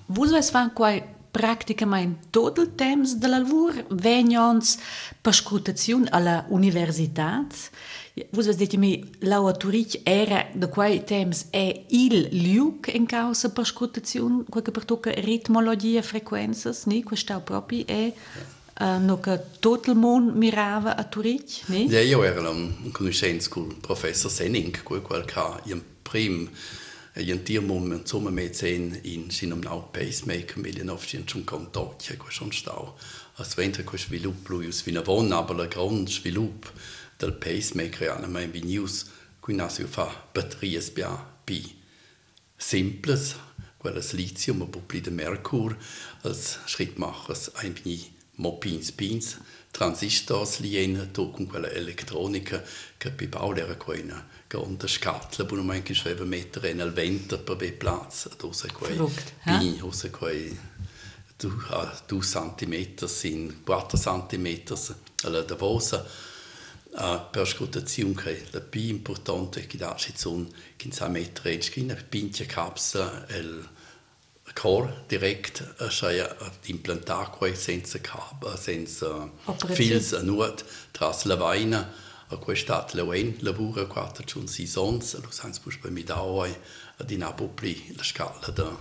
[0.06, 4.78] Vus es fan quai praticamente tot il temps de la lavur vegnons
[5.22, 7.70] per scrutaziun alla universitat.
[8.32, 13.66] Vus es dite mi lauaturic era de quai temps è il liuc in causa per
[13.66, 17.04] scrutaziun, quai che per tocca ritmologia frequenzas, ni?
[17.04, 18.12] Questa proprio è
[18.80, 21.86] uh, no che tot il mon mirava a Turic, ni?
[21.88, 26.50] Ja, io ero un, conoscenza col professor Senning, quel quel ca in prim
[27.18, 32.30] in tir mom insomma medicin in sinum nau pacemaker million of sin schon contatje ko
[32.30, 32.94] schon stau
[33.38, 36.72] as ventre ko svilup plus vina von aber la grand svilup
[37.18, 39.06] del pacemaker ana mai vi news
[39.40, 41.76] quindi si fa batterie per
[42.58, 43.36] simples,
[43.78, 45.78] quelles lithium, aber pli mercur,
[46.24, 47.76] als schrittmachers ein
[48.36, 49.38] mopins pins,
[49.72, 52.62] transistors lien, to con quella elettronica
[52.98, 57.72] che per baulere quella grande scatola, bu non manche schreibe mettere nel vento per be
[57.72, 58.98] platz, do se quei
[59.46, 60.60] pin, o se quei
[61.38, 64.78] du, uh, du centimeter sin 4 centimeter
[65.24, 66.36] alla davosa uh,
[66.98, 73.70] per scrutazione la più importante che ci sono che sa mettere una pintia capsa il
[74.54, 79.30] core direct cioè implantare qua senza cabo senza
[79.68, 81.94] fils a nuot tras la vaina
[82.30, 86.56] a questa la wen lavora quattro giorni seasons lo sans pus per mi da oi
[86.98, 88.76] ad in apopli la scala da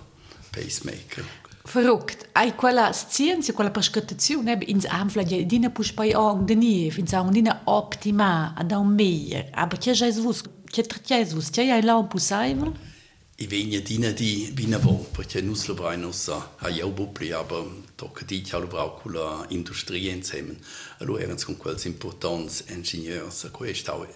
[0.49, 2.29] pacemaker Verrückt.
[2.31, 7.11] Ai quella scienza, quella prescrizione, ins anfla di dina pus poi on de nief, ins
[7.11, 9.45] un dina optima, ad un meglio.
[9.51, 12.95] Aber c'è Jesus, c'è Jesus, c'è ai lau possibile?
[13.39, 17.67] I vegna dina di vina vo, perché nus lo brai nos a jau bupli, aber
[17.95, 20.57] tocca di ciao lo brau con la industria insieme.
[20.99, 24.07] Allora erano con quels importants ingenieurs, a questo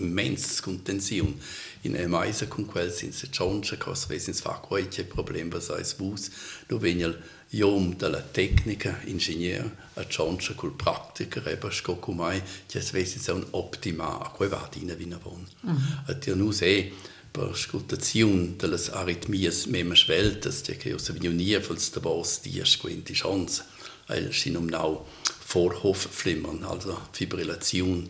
[0.00, 1.34] immens contenzione
[1.82, 6.30] in e mais con quel senza chance cos vesins fa qualche problema sai svus
[6.66, 13.26] do veniel iom della tecnica ingegner a chance col pratica reba sco comai che vesins
[13.26, 15.76] un optima a quei vadina vina von mm
[16.06, 16.92] a dir nu se
[17.32, 23.64] per scutazione delle aritmies meme sveltes che os venia fels de bos die squinti chance.
[24.06, 25.06] El sin um nau
[25.46, 28.06] vorhof flimmern also fibrillation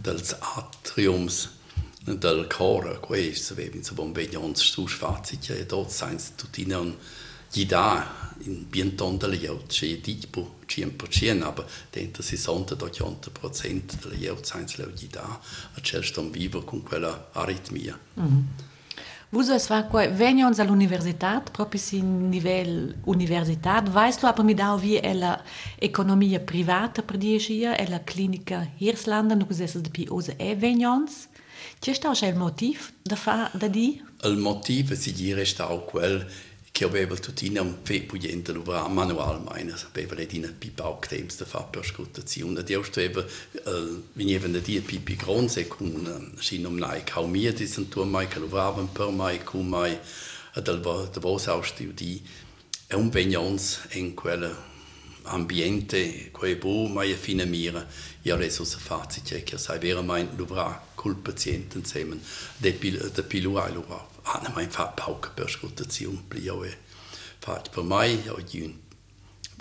[0.00, 1.54] dels atriums
[2.04, 6.94] del cor questo vedi so bon veglions su sfazzi che dort seins tutina un
[7.50, 14.16] gida in bienton delle jaut che tipo 100% aber dentro si sonta do 100% delle
[14.16, 15.24] jaut seins le gida
[15.74, 18.74] a celston vivo con quella aritmia mm -hmm.
[19.28, 24.80] Vos es fa quai venions all'universitat, proprio sin nivel universitat, weißt du aber mit auch
[24.82, 25.42] wie ella
[25.80, 31.26] economia privata per diesia, ella clinica Hirslanda, nu cos'es de pi ose e venions?
[31.80, 34.00] C'è sta il motivo da da di?
[34.22, 36.24] Il motivo si dire sta quel
[36.76, 41.38] che aveva tutti un fe pugliente lavora manual meine aveva le dina pipa auch temps
[41.38, 43.24] da fa per scrutazione di osto eva
[44.12, 48.28] veniva da die pipi gronse con sin um nai kaum mir di sind tu mai
[48.28, 49.98] lavoravan per mai cum mai
[50.52, 52.20] dal va da vos austi di
[52.90, 54.75] un vegnons in quella
[55.26, 57.86] ambiente quei bo mai fine mira.
[58.22, 62.18] Se fazit che sai vera mein lavora col paziente insieme
[62.56, 66.76] de pil de pilua lavora hanno mai fatto poca perscutazione pliove
[67.38, 68.74] fatto per mai ho un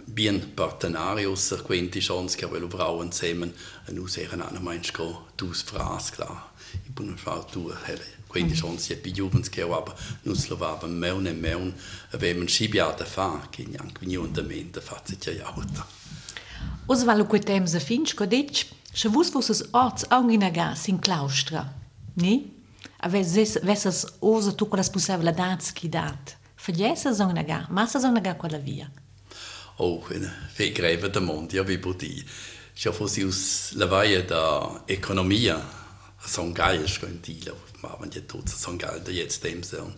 [0.06, 3.54] bien partenarius quindi chance che avevo bravo insieme
[3.86, 6.54] e nu seren hanno mai sco dus fras klar
[6.86, 11.28] i buon fa tu hele quindi chance è più juvens che aber nu slovava meun
[11.28, 11.74] e meun
[12.12, 16.04] avevamo scibiata fa che neanche venivamente fatto che auto
[16.88, 21.74] Osvaldo quei temps a finch codic, se vus vos es orts aunginaga sin claustra,
[22.14, 22.54] ni?
[23.00, 26.38] Avesses vessas osa tu quella responsabilidades que dat.
[26.56, 28.92] Fagliessa zonnaga, massa zonnaga quella via.
[29.78, 30.00] Oh,
[30.54, 32.24] fe greve da mondi, vi budi.
[32.74, 35.60] Se fossi us la vaia da economia,
[36.28, 39.92] son geil, scondila, ma man ja tot son geil da jetzt dem so.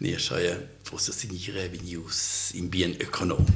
[0.00, 3.46] Ne schaie fosse signire vi news in bien ökonom.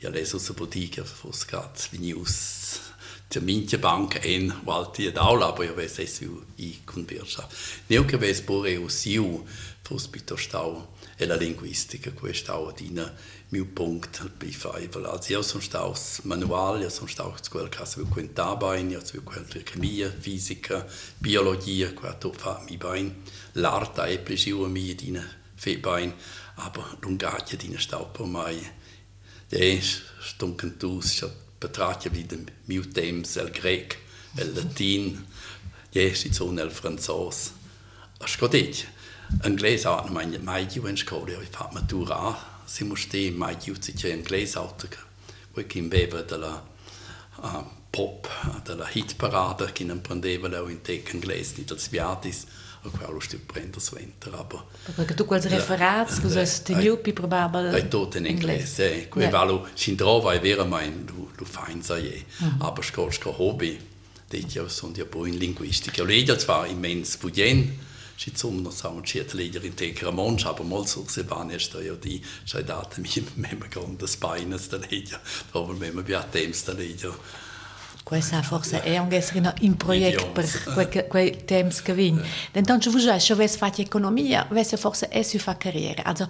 [0.00, 2.80] Ja, leso so boutique, fosse grad vi news
[3.28, 7.56] der minche bank en valti ed aula, aber io ves esu i con Wirtschaft.
[7.88, 9.44] Neo che ves pure u siu
[9.82, 12.72] fospito stau e la linguistica, questo stau
[13.50, 15.04] punct al P5.
[15.04, 19.44] Also io sono staus manual, io sono staus quel caso vi quentabain, io sono quel
[19.44, 20.86] di chemia, fisica,
[21.18, 26.12] biologia, qua to fa mi bain, l'arte e plesiu mi dina febain,
[26.56, 28.70] aber lungatia dina stau per mai.
[29.48, 31.24] De stunken dus,
[31.58, 33.96] betratia vid miu temps el grec,
[34.34, 35.26] latin,
[35.90, 37.52] jesi zon el franzos.
[38.20, 38.84] A scodetg,
[39.40, 43.92] anglès hat mein mai giu en scole, oi fa matura, si muste mai giu si
[43.92, 44.88] c'è anglès auto,
[45.52, 46.62] quei kim beva de la
[47.42, 48.28] uh, pop,
[48.64, 52.44] de la hit parada, che non prendeva leu in tec anglès, nit als viatis,
[52.82, 54.64] a quello sti prender sventer, aber...
[54.94, 57.72] Perché tu quels referats, cosa es teniu pi probabel...
[57.74, 59.08] È tot in inglese, eh.
[59.08, 62.24] Quei valo, sin trova è vera mein, du, du fein je,
[62.58, 63.78] aber scorska hobby,
[64.28, 66.04] det ja son ja bo in linguistica.
[66.04, 67.78] Legia zwar immens budien,
[68.18, 71.72] ci zumno sa un ciet leger in tegra monch, aber mol so se van est
[71.74, 75.20] ja di, sai date mi mema gronda spines da legia,
[75.52, 77.16] dopo mema bia temps da legia.
[78.02, 82.26] Questa forse è un essere in progetto per quei tempi che vengono.
[82.52, 86.04] Intanto, voi già, se avessi fatto economia, avessi forse è su fare carriera.
[86.04, 86.26] Also,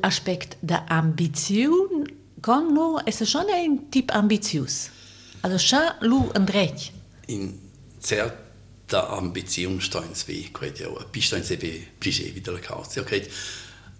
[0.00, 2.04] l'aspetto da ambizione,
[2.40, 4.88] con noi, è schon un tipo ambizioso.
[5.40, 6.80] Also, già lui andrebbe.
[7.26, 7.54] In
[8.00, 8.43] certa
[8.92, 11.08] ambizione sta in sve, credo io.
[11.10, 13.00] Poi sta in pligé di la causa.
[13.00, 13.28] Ok,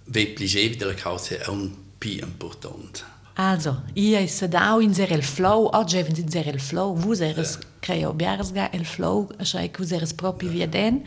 [0.05, 3.13] ve pligé di la causa è un più importante.
[3.37, 4.19] Also, io
[4.49, 8.71] da in zer el flow, oggi è in zer el flow, vous eres creo biarsga
[8.73, 11.05] el flow, cioè che vous eres proprio via den.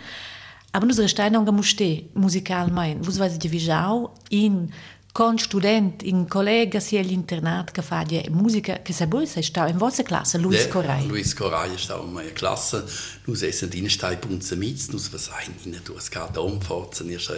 [0.71, 3.01] Aber nus restai non gamuste musicalmente.
[3.01, 4.69] Vous vais di visau in
[5.17, 9.71] con student, in collega sia l'internat che fa di musica che se voi sei stato
[9.71, 11.07] in vostra classe, Luis Ja, Corai.
[11.07, 12.85] Luis Corai ist auch in meiner Klasse.
[13.25, 17.09] Nus essen in Stein bei uns mit, nus was ein in du es gerade umfahren,
[17.09, 17.31] ist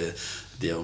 [0.61, 0.84] der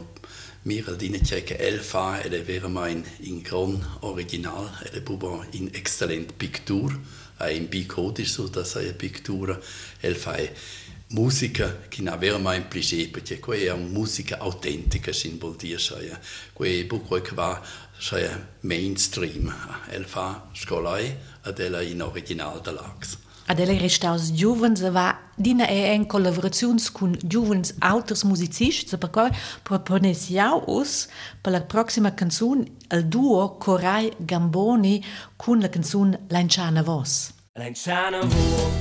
[0.64, 6.92] mir dine check elfa ed vera mein in gron original ed buba in excellent pictur
[7.40, 9.60] ein bicodisch so dass eine pictura
[10.02, 10.38] elfa
[11.10, 15.80] musica che na vera mein pligé perché que è un musica autentica sin vuol dire
[15.80, 16.12] sai
[16.54, 17.62] que buco che va
[17.98, 18.28] sai
[18.62, 19.54] mainstream.
[19.90, 26.92] Elfa scolai adela in original da lax Adele restaus giuvens va dina è en collaborazions
[26.92, 29.30] con giuvens auters musicists per cui
[29.62, 31.08] propones jau us
[31.42, 35.04] per la prossima canzun il duo Corai Gamboni
[35.36, 37.34] con la canzun Lanciana Vos.
[37.54, 38.72] Lanciana vos,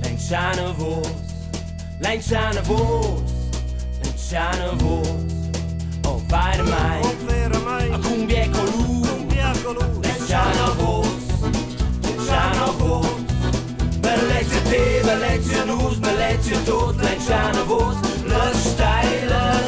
[0.00, 1.31] lanciana vos,
[2.02, 3.22] lanciana vos,
[4.04, 5.08] lanciana vos.
[6.04, 7.00] Oh, vai mai,
[7.92, 9.36] a cumbia con lui,
[10.02, 11.06] lanciana vos,
[12.02, 13.06] lanciana vos.
[14.00, 17.96] Bellezza te, bellezza nus, bellezza tot, lanciana vos,
[18.26, 19.61] le steile zufau.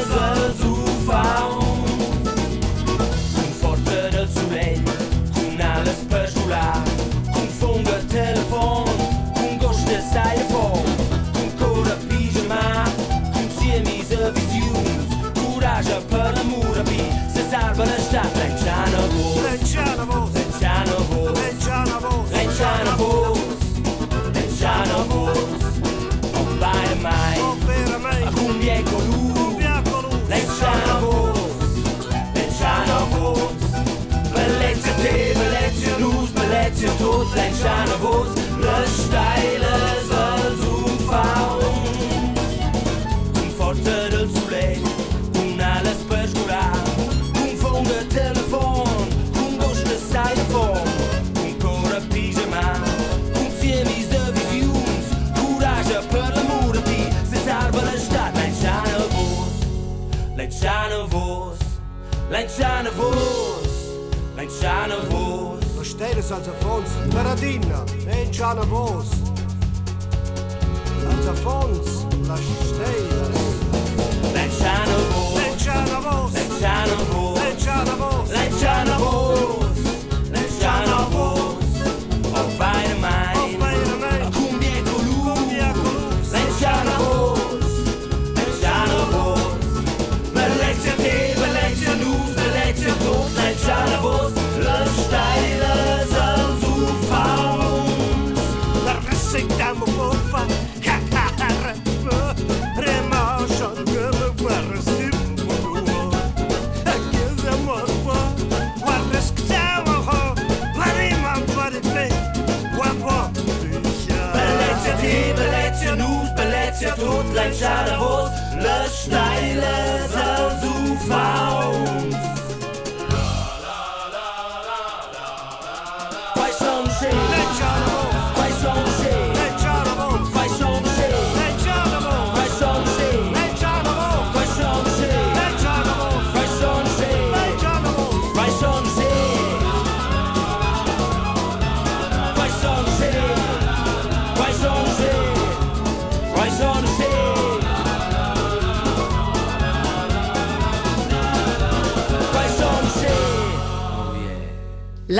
[60.55, 61.57] Lanciana vos,
[62.31, 63.67] lanciana vos,
[64.37, 65.59] lanciana vos.
[65.75, 69.09] lo stelle senza fons, Maradina, lanciana vos,
[71.01, 73.33] senza fons, la stelle,
[74.33, 79.64] Lanciana vos, lanciana vos, lanciana vos, lanciana vos,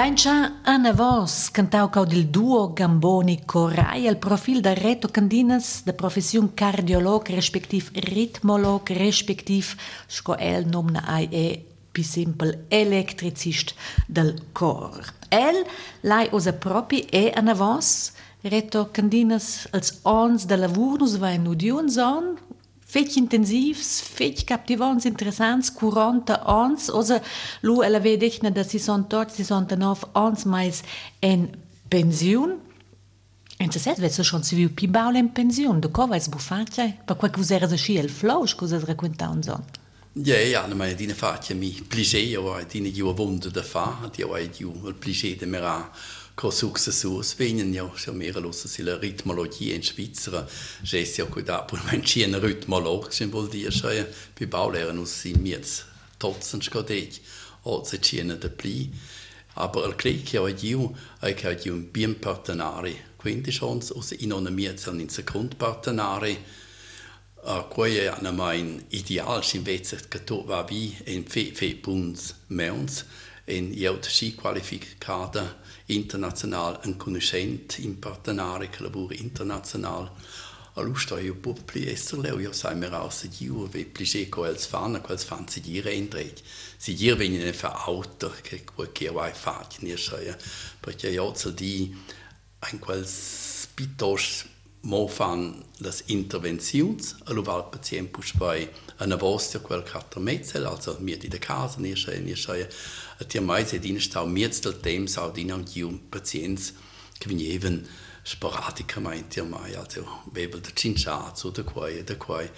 [0.06, 5.94] Lancia Anna Vos, cantau cau del duo Gamboni Corai, al profil da Reto Candinas, da
[5.94, 9.74] profession cardiolog, respektiv ritmolog, respektiv,
[10.06, 13.74] sco el nomna ai e pi simpel electricist
[14.06, 15.02] del cor.
[15.30, 15.66] El,
[16.02, 21.90] lai osa propi e Anna Vos, Reto Candinas, als ons da lavurnus va in udiun
[21.90, 22.36] son,
[22.96, 27.20] fetg intensivs, fetg captivants, interessants, 40 ans, osa
[27.62, 30.82] lu ella vedechna da 68, 69 ans mais
[31.20, 31.50] en
[31.90, 32.56] pensiun.
[33.58, 36.88] En se set vezzo schon si viu pi baula in pensione, do cova es buffacia,
[37.06, 39.64] per quel che us eras asci el flow, scusa raccontà un zon.
[40.14, 44.50] Ja, ja, ma dina faccia mi pligé, io dina giù wunde da fa, io hai
[44.50, 45.92] giù il pligé de mera
[46.52, 47.72] successus vegnan
[48.14, 50.48] mehr los si la ritmologie in Schweizer
[50.84, 51.72] jes ja gut ab.
[51.86, 54.08] Mein chien ritmolog symbol dir sche
[54.38, 55.86] bi baulehrer us si miets
[56.20, 57.22] totzen skadech
[57.64, 58.92] o se chien de pli
[59.56, 64.34] aber al clic ja giu ai ca giu un bien partenari quindi schon us in
[64.34, 66.38] una miets an in secund partenari
[67.44, 72.34] a quae ana mein ideal sin vezet che to va vi en fe fe punts
[72.48, 73.04] meuns
[73.46, 73.74] en
[74.36, 78.84] qualificata international un conoscent in partenare che
[79.20, 80.12] international.
[80.78, 83.86] A lu sto io può pli esser leu io sai mir aus di giu ve
[83.86, 86.42] plige co els fan quels fan si dire in drech
[86.78, 90.36] si dir wenn ne fa auto che quel che vai fa ni sai
[90.78, 91.96] perché io so di
[92.60, 94.44] ein quels pitos
[94.82, 101.18] mo fan las interventions allo val patient pus bei ana vostra quel cartametzel also mir
[101.18, 102.68] di de casa sai ni sai
[103.18, 106.74] Ti mai se din stau miets del temps au din am gium pazienz
[107.18, 107.88] che vin even
[108.24, 109.24] sporadica mai.
[109.28, 112.50] Ti mai also bebel de cinciat so de quai de quai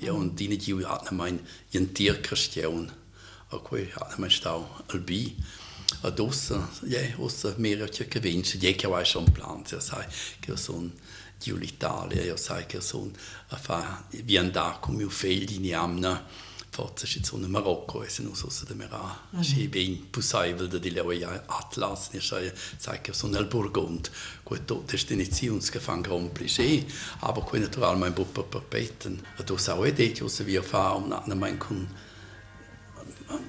[0.00, 1.40] ja und din giu hat na mein
[1.70, 2.92] jen tier christian.
[3.50, 5.36] A quai hat na stau albi.
[6.02, 10.06] A dossa ja ossa mehr che vince je vai schon plan ja sai
[10.40, 10.92] che son
[11.40, 13.12] giu l'Italia ja sai che son
[13.48, 16.24] a fa vi andar con mio figlio in amna
[16.78, 19.00] forza ci sono Marocco e se non so se da mera
[19.40, 24.08] ci ben possibile da dire oi Atlas ne sai sai che sono nel Burgund
[24.44, 26.84] questo destinazions che fan grand plaisir
[27.18, 31.08] aber qui naturalmente un po' perpeten e tu sa oi dei che vi fa un
[31.26, 31.88] na mein kun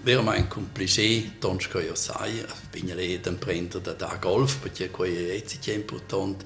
[0.04, 5.16] Ver mein complice tonsko io sai bin le den prender da da golf perché qui
[5.16, 6.44] è è important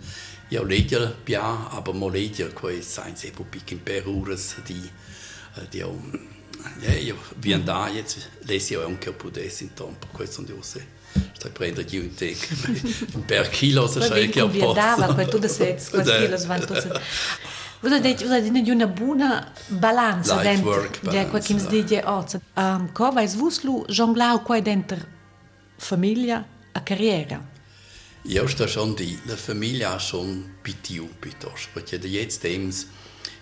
[0.50, 4.92] io legger pia aber mo legger qui sai se pu pic in perures di
[5.70, 5.82] di
[6.82, 10.46] Ja, io vien da jetzt lese ich auch anche po desin tom, po questo on
[10.46, 10.86] diose.
[11.34, 12.38] Stai prendendo di un tec
[13.26, 14.74] per kilo se sai che ho posto.
[14.74, 16.90] Dava per tutte se quasi kilo svanto se.
[17.82, 20.90] Vada det vada di una buona balanza dentro.
[21.12, 22.38] Ja, qua kims di je oz.
[22.56, 24.98] Um ko vais vuslu jonglau qua dentro
[25.78, 27.42] famiglia a carriera.
[28.22, 32.88] Ja, sta schon die la famiglia schon pitiu pitos, perché jetzt dems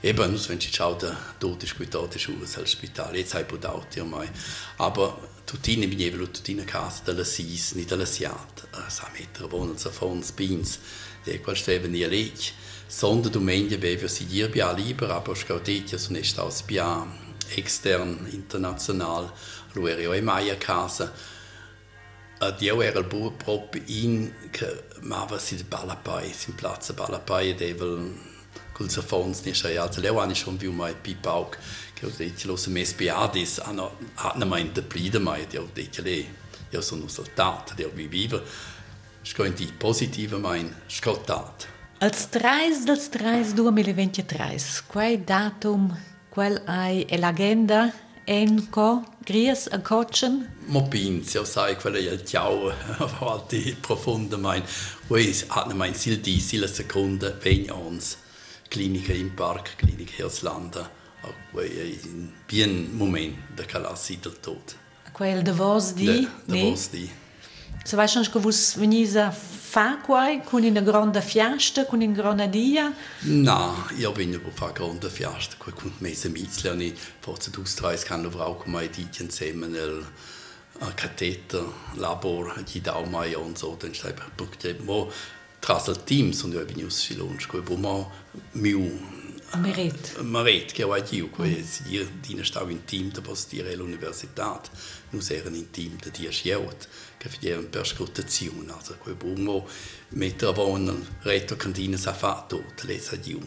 [0.04, 3.43] eben, wenn ich schaue, der Tod ist gut da, der Schule ist Spital, jetzt habe
[3.43, 4.30] ich Budauti mai.
[4.78, 9.78] Aber tutine bin ich tutine casa della Sis, nicht della Siat, a sa meter wohnen
[9.78, 10.80] so von Spins,
[11.26, 12.54] der qual steven nie leg.
[12.88, 17.08] Sonderdomäne bevi si dir bia lieber, aber scaudetia so nicht aus bia
[17.56, 19.32] extern, international,
[19.76, 21.12] lueri o e maia casa.
[22.39, 26.93] Ad io era il buo proprio in che mava si de balapai, si in piazza
[26.93, 28.31] balapai, devel
[28.82, 31.58] col safons ni sai also leo ani schon più mai pipauk
[31.94, 36.02] che ho detto lo mes piadis hanno hanno mai de plide mai io ho detto
[36.02, 36.26] le
[36.70, 38.42] io sono soldato io vi vivo
[39.22, 41.68] scointi positive mein scottat
[42.00, 44.58] Als 3 dels 3 2023,
[44.88, 45.96] quai datum,
[46.30, 47.94] quel ai e l'agenda
[48.26, 54.64] en co gries a cochen Mo pins, io sai quella il ciao, avanti profonda mein,
[55.10, 58.18] ui hanno mein sil di sila seconda vegn ons,
[58.72, 60.89] clinica in park, clinica Herslanda,
[61.53, 64.76] in bien moment da calassi del tot.
[65.11, 66.61] quel de vos di, da ne?
[66.61, 67.09] vos di.
[67.84, 72.13] Se vai schon che vos venis a fa quai con una grande fiasta, con una
[72.13, 78.03] granadia, Na, io vengo per fare grande fiesta, qui con mese mizliani, forse tu strais
[78.03, 80.05] kann Frau come di insieme nel
[80.80, 81.65] uh, cateter
[81.95, 84.76] labor di da mai und so dann stai per perché
[85.62, 87.76] mo tras il team sono io vengo si lunch qui bo?
[87.76, 88.12] Mo
[88.53, 88.99] miu
[89.51, 90.20] a meret.
[90.22, 94.59] Maret che vai io qui si dir dina stau in team da postire l'università
[95.12, 96.88] nu seren in team da dir schiot
[97.18, 99.36] che fieren per scrutazione also qui bo?
[99.36, 99.68] Mo
[100.09, 103.39] mettere a un retto cantina sa fatto lesa io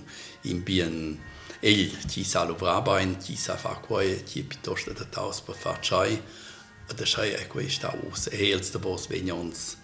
[0.43, 1.21] in bien
[1.61, 5.81] el ci sa lo brabain ci sa fa qua ci piuttosto da taus per far
[5.81, 6.23] chai
[6.87, 9.83] da chai è questa us e els da bos vegnons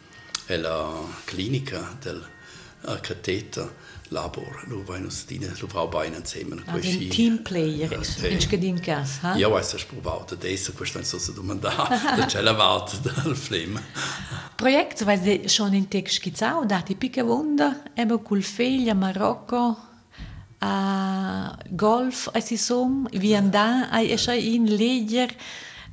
[0.50, 0.92] e la
[1.24, 2.22] clinica del
[2.82, 3.72] uh, cateter
[4.08, 4.64] labor.
[4.66, 8.80] Lo vai nos dine lo brau bein insieme Ad un team player, Eh, in scadin
[8.80, 9.34] cas, ha?
[9.34, 13.80] Du, ich provato adesso, questo è so domandare, da c'è la volta dal film.
[14.56, 19.76] Projekt, vai de schon in tec schizzau, dati picca wunda, ebe cul feglia Marocco,
[20.58, 25.34] a golf, a si som, vi andà, a esce in leger,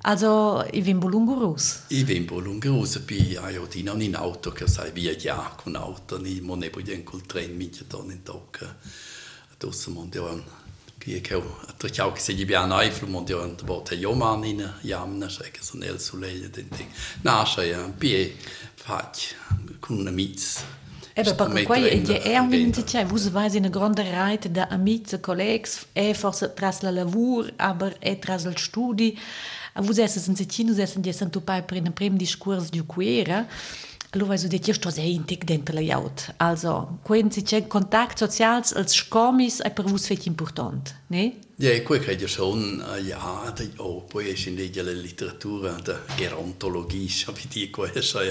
[0.04, 1.84] Also, ich bin Bolungurus.
[1.90, 6.40] Ich bin Bolungurus, bin a Iodina in auto, che sai via già con auto, ni
[6.40, 8.78] mo ne voglio col tren mi ton in tocca.
[9.58, 10.44] Dosso mondial
[10.98, 11.42] che che
[11.78, 15.52] tra ciao che se gli abbiamo noi flu mondial da botte joman in jamna, sai
[15.52, 16.90] che sono nel soleil den ding.
[17.22, 18.36] Na, sai, pie
[18.76, 19.36] fac
[19.80, 20.76] con amici
[21.18, 25.20] Eben, perché qua è, è un iniziativa, vous vais in una grande rete da amici,
[25.20, 29.14] colleghi, è forse tras la lavoro, aber è tras il studio.
[29.82, 33.48] Vous esses in Cecchino, vous esses in tupai per un primo discorso di quera,
[34.12, 36.34] allora vai so detto, io sto sehr intig dentro la jaut.
[36.38, 41.40] Also, quando si c'è contatto sociale, als scomis, è per voi fetch important, ne?
[41.58, 47.70] Ja, quel credo schon, ja, oh, poi è in la letteratura, la gerontologia, wie die
[47.70, 48.22] questa,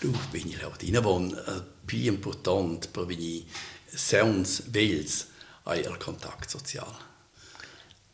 [0.00, 1.30] du, bin ich auch in von
[1.86, 3.44] più important per venir
[3.94, 5.26] sounds vels
[5.64, 7.09] ai al contact social.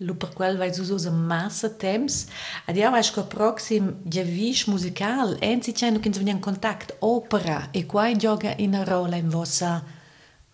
[0.01, 2.26] Lo per quel vai usos massa temps,
[2.66, 7.86] ad io acho che proxim javis musical, enzi c'è no che in contact opera e
[7.86, 9.82] qua gioca in una rola in vostra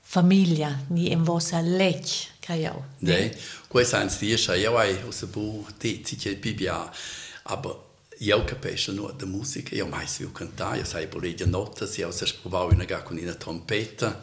[0.01, 2.91] famiglia, ni in vostra lech, creio.
[2.99, 3.37] Ne,
[3.67, 6.89] questo è un stia, io hai usa bu, ti ci c'è bibia,
[7.45, 12.09] aber io capisco no, la musica, io mai so cantare, io sai boleggia notte, io
[12.09, 14.23] ho provato una con una trompetta,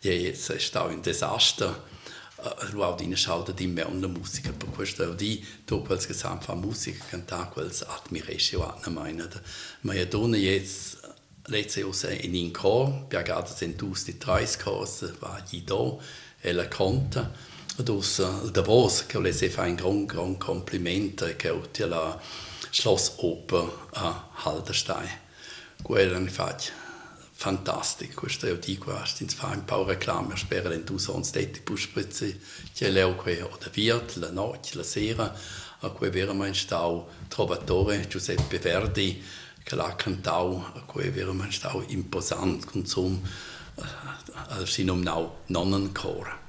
[0.00, 1.94] io è stato un disastro.
[2.38, 6.54] Uh, ho di schaut di me una musica, per questo di dopo il gesam fa
[6.54, 9.26] musica cantare quels admiration a meine.
[9.80, 10.98] Ma io donna jetzt
[11.46, 16.00] letzte Jahr in in Chor, piagata sind dus die drei Chors, war Guido,
[16.42, 17.30] e la conta.
[17.78, 18.22] Und aus
[18.52, 22.18] der Voz, che le se fa un gran gran complimento, che la
[22.70, 25.08] Schlossoper a Halderstein.
[25.88, 26.72] Ne faccio
[27.38, 32.40] fantastico, questo io dico, in fa un po' reclame, spero che tu sono stati pusprizzi,
[32.72, 35.32] che leo qui o da virt, la notte, la sera,
[35.80, 36.74] a cui veramente
[37.28, 39.22] trovatore Giuseppe Verdi,
[39.62, 43.20] che l'ha cantato, a cui veramente stau imposante, consum,
[44.48, 46.45] al sinum nau nonnenchor.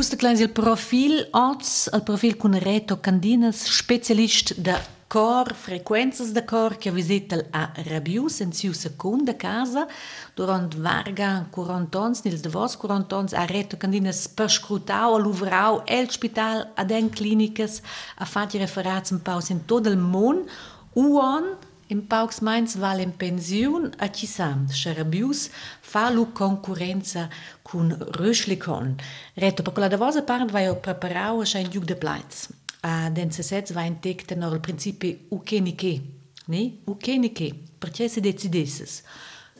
[0.00, 6.42] Busta Kleins il profil oz, il profil con Reto Candinas, specialist da cor, frequenze da
[6.42, 9.86] cor, che visita a Rabius in sua seconda casa,
[10.34, 16.08] durant varga 40 ans, nils de vos 40 ans, a Reto Candinas perscrutau, all'uvrau, el
[16.08, 17.82] spital, ad en clinicas,
[18.16, 20.46] a fatti referats in paus in tot il món,
[20.94, 21.58] uon,
[21.92, 25.48] În Paux Mainz vale în pensiun a Cisam, Șerabius,
[25.80, 27.28] falu concurența
[27.62, 28.96] cu un râșlicon.
[29.34, 32.48] Reto, pe la de voză parent vai o preparau și un duc de plaiți.
[32.80, 36.02] A den se setz vai intecte nor il principi ukenike,
[36.44, 36.70] ne?
[36.84, 39.02] Ukenike, perché se decideses.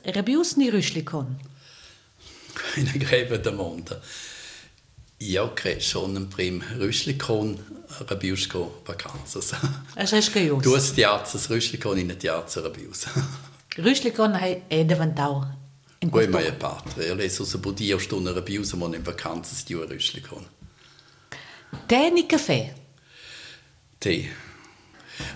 [0.03, 1.41] Rabius ni râșlicon.
[2.76, 4.01] Eine Gräbe der Monde.
[5.21, 7.59] Credo schon prim Röschlikon
[8.09, 9.53] Rabiusko vacanzas.
[9.95, 10.61] As es che io.
[10.61, 13.07] Duas tiazas Röschlikon in tiazza Rabius.
[13.77, 14.35] Röschlikon
[14.68, 15.45] è davantau.
[15.99, 17.05] In Quei mai patre.
[17.05, 20.47] Io leso se budia stunde Rabius, ma in vacanzas di Röschlikon.
[21.87, 22.75] Tè ni caffè?
[23.99, 24.31] Tè.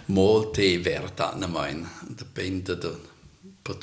[0.07, 1.87] Molte vertana mein.
[2.09, 2.91] Depende da
[3.63, 3.79] per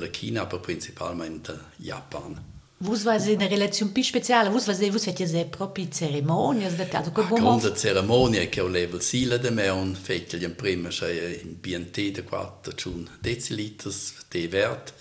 [0.00, 2.55] la China, aber principalmente Japan.
[2.78, 7.10] Vus vas una relazione più speciale, vus vas vus fete se propri ceremonias da caso
[7.10, 7.40] co bon.
[7.40, 11.56] Con la ceremonia che ho level sila de me un fetel in prima sei in
[11.58, 14.92] BNT de 4 chun deciliters de wert.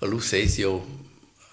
[0.00, 0.86] A lusesio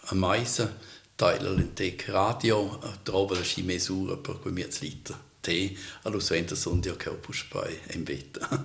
[0.07, 0.77] a maisa
[1.15, 6.53] teiler in tec radio trova la sci mesura per cui mi liter te a lusenta
[6.53, 8.63] sondio che ho puspai in veta.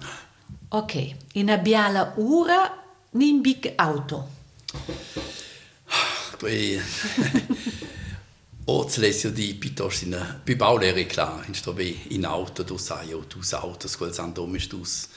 [0.71, 4.29] Ok, in abbiala ura ni in big auto.
[6.37, 6.81] Poi
[8.69, 13.25] Ortslesio di piuttosto in più baulere klar, in sto ve in auto du sai o
[13.27, 15.09] tu autos quel san domisch dus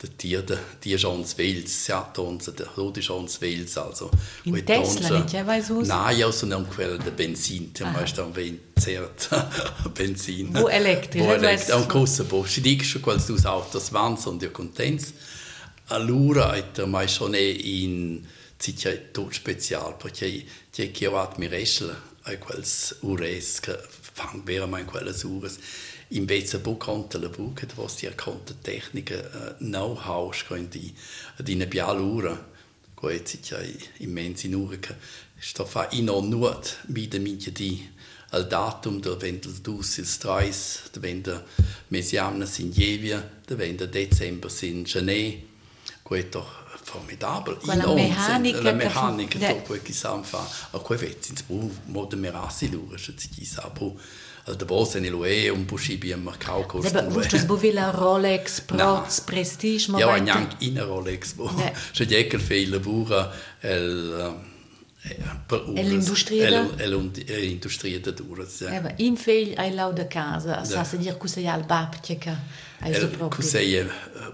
[0.00, 4.10] der Tier der Tier schon Wels ja tonse der rode schon Wels also.
[4.44, 8.18] In Tesla nicht ja weiß was na ja so nem quel der Benzin der meist
[8.18, 9.28] am wen zert
[9.94, 10.54] Benzin.
[10.54, 14.40] Wo elektrisch wo elektrisch am große bo si dic schon quel dus autos vans und
[14.40, 15.14] der contents.
[15.88, 18.26] Allura et mai schon in
[18.64, 20.42] Ciccia tot special, perché
[20.72, 25.58] c'è chi ha mi resel a quels ures che fang vera mai quelles ures.
[26.08, 30.94] Invece bu la buca, da was dir conta tecnica uh, know-how scondi
[31.36, 32.52] ad in bial ura.
[32.94, 33.60] Quei ciccia
[33.98, 34.96] immensi ura che
[35.38, 37.86] sta fa in on nuot mi de minche di
[38.30, 41.44] al datum del vendel dus il strais, de venda
[41.88, 45.52] mesiamnas in Jevia, de venda december in Genè.
[46.02, 46.63] Quei doch
[47.60, 52.70] Quella meccanica la meccanica che dopo che sa fa a quei vetti in modo merasi
[52.70, 53.98] lura se ci sa bu
[54.46, 56.88] al de bose ne loe un po scibi a Macau costa.
[56.88, 61.48] Seba, vuoi tu bu la Rolex Proz Prestige Ja, neanche in Rolex bu.
[61.92, 64.52] Se je che fai lavora el
[65.74, 68.46] l'industria da dura.
[68.70, 71.64] Eva, in fegl ai lau da casa, sa se dir cusa ja al
[72.00, 72.18] che
[72.84, 73.86] Cos'è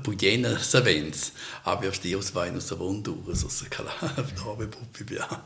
[0.02, 1.30] bugiena savens,
[1.62, 3.94] aber sti aus vaino savondura, so se cala
[4.36, 5.44] nove puppi bia.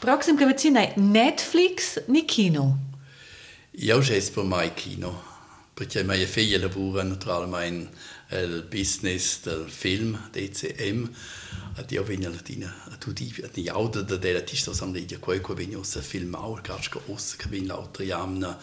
[0.00, 2.78] Proxim che vicina Netflix ni kino.
[3.78, 5.22] Io jes per mai kino,
[5.72, 7.96] perché mia figlia lavora naturalmente
[8.30, 11.08] il business del film, DCM,
[11.76, 15.80] ad io vengo latina, a tutti gli auto da della tista samlidia, quei che vengo
[15.80, 18.58] a casco ossa che vengo l'altra jamna,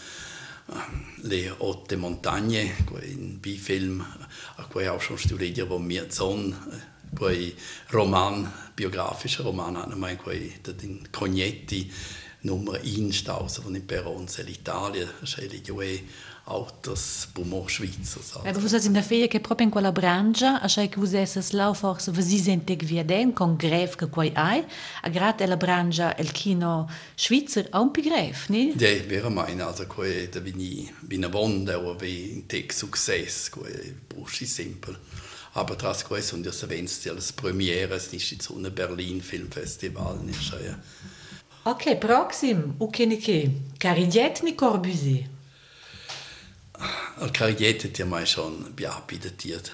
[1.23, 4.05] le Haute Montagne, in Bifilm,
[4.57, 6.55] a cui auch schon studiert, wo mir Zon,
[7.15, 7.53] quei
[7.93, 9.75] Roman, biografischer Roman,
[10.17, 11.91] quei den Cognetti,
[12.41, 15.81] Nummer 1 stausa von in Peronze, l'Italia, sceglie io
[16.49, 18.19] autos bumo Schweizer.
[18.43, 21.73] Aber vous in der Ferie che proprio in quella branca, a che vous esses lau
[21.73, 24.65] forse vous sentec via den con greve che quai hai,
[25.03, 28.73] a grazie alla branca il kino Schweizer auch un pi greve, ne?
[28.75, 32.73] Ja, wäre mein, also quai da bin ich bin a wonda o wie in tec
[32.73, 34.97] success, quai bruschi simpel.
[35.53, 40.51] Aber tras quai sunt ja savens als premieres nicht in so eine Berlin Filmfestival, nicht
[40.51, 40.77] ja.
[41.63, 43.51] Ok, proxim, u che ne che?
[43.77, 45.37] Cariget ni Corbusier?
[47.33, 49.71] Carigliette ti mai schon biapidetiert.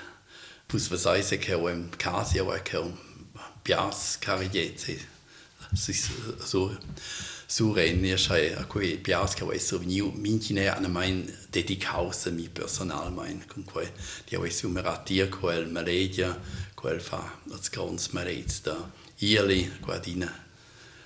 [0.68, 2.91] Pus was eise che o im casi o che o
[3.64, 4.99] bias carigliette.
[5.76, 6.78] So
[7.47, 13.12] so renni schei a cui bias o so veniu mincine an mein dedicause mi personal
[13.12, 13.91] mein con quel
[14.26, 16.36] di o so meratir quel maledia
[16.76, 18.76] quel fa als ganz merets da
[19.20, 20.34] ierli quadina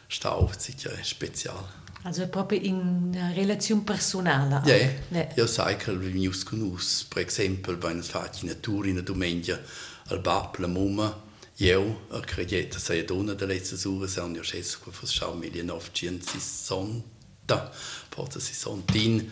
[0.08, 1.79] stau sicher spezial.
[2.04, 4.62] Also proprio in relazione personale.
[4.66, 4.76] Ja,
[5.10, 5.34] yeah.
[5.36, 9.62] io sai che il mio sconosco, per esempio, quando faccio una tour in domenica
[10.08, 14.80] al Bab, la Mumma, io credo che sia donna delle letzte Ure, sono io sceso
[14.84, 17.18] che schau 1960
[17.50, 17.72] Quatta,
[18.10, 19.32] forse si sontin,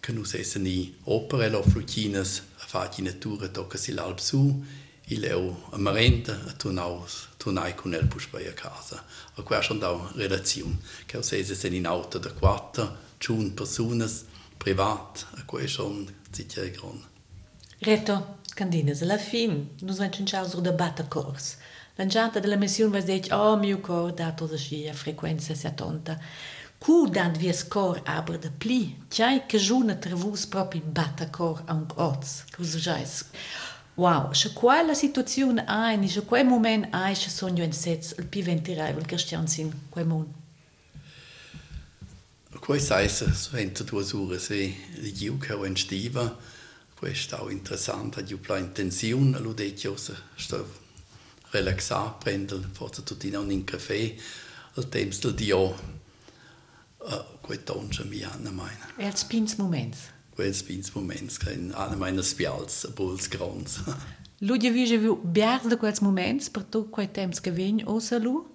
[0.00, 4.64] che nus essen i operello flutinas, a fagli natura tocca si l'alp su,
[5.08, 7.04] leu a marenta, a tunau,
[7.48, 9.02] tunai con el puspai a casa.
[9.36, 14.24] A qua schon da relazione, che o sese sen in auto da quatta, tschun personas,
[14.58, 17.02] privat, a qua schon sicher grond.
[17.78, 21.56] Reto, candinas, alla fin, nus vem cinciau sur da bata cors.
[21.96, 26.18] L'angiata della missione va detto, oh mio cor, dato da scia frequenza 70.
[26.78, 31.72] Cu dan vies cor aber de pli, tjai che giuna trevus proprio bata cor a
[31.72, 33.24] un oz, cus jais.
[33.98, 38.42] Wow, se quella situazione hai, se quel moment hai, se sogno in sez, il pi
[38.42, 40.34] ventiraivel Christian sin, quel mon.
[42.60, 44.72] Quei saisa, so enta due ore se
[45.50, 46.36] o in stiva,
[46.94, 50.78] questo è interessante, ha più intenzione, lo detto, sto
[51.50, 54.14] relaxar, prendere forse tutti non in caffè,
[54.74, 55.74] al tempo del dio,
[57.40, 58.94] quei tonge mi hanno meine.
[58.98, 60.16] Als pins moments.
[60.52, 63.80] Spins moments, che in ana meine spials, a buls grons.
[64.38, 68.46] Vige viu biars de quels moments, tu quei temps che vegn osa lu,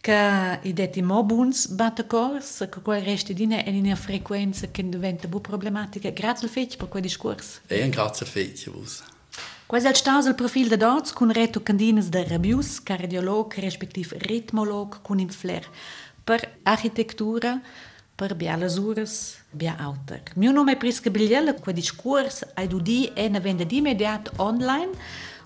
[0.00, 4.70] che i detti mo buns batte cors, che quei resti dine e in una frequenza
[4.70, 7.60] che diventa bu problematica, grazie al fetch per quei discurs.
[7.66, 9.02] E un grazie al fetch, vos.
[9.66, 15.00] Quais è stato il profil de dots con reto candinas de Rabius, cardiolog, respektiv ritmolog,
[15.02, 15.68] con in flair
[16.24, 16.58] per
[18.20, 20.22] architettura, per bia lasures, bia auter.
[20.34, 24.32] Mio nome è Prisca Bigliella, quei discurs ai du di e ne vende di immediat
[24.36, 24.90] online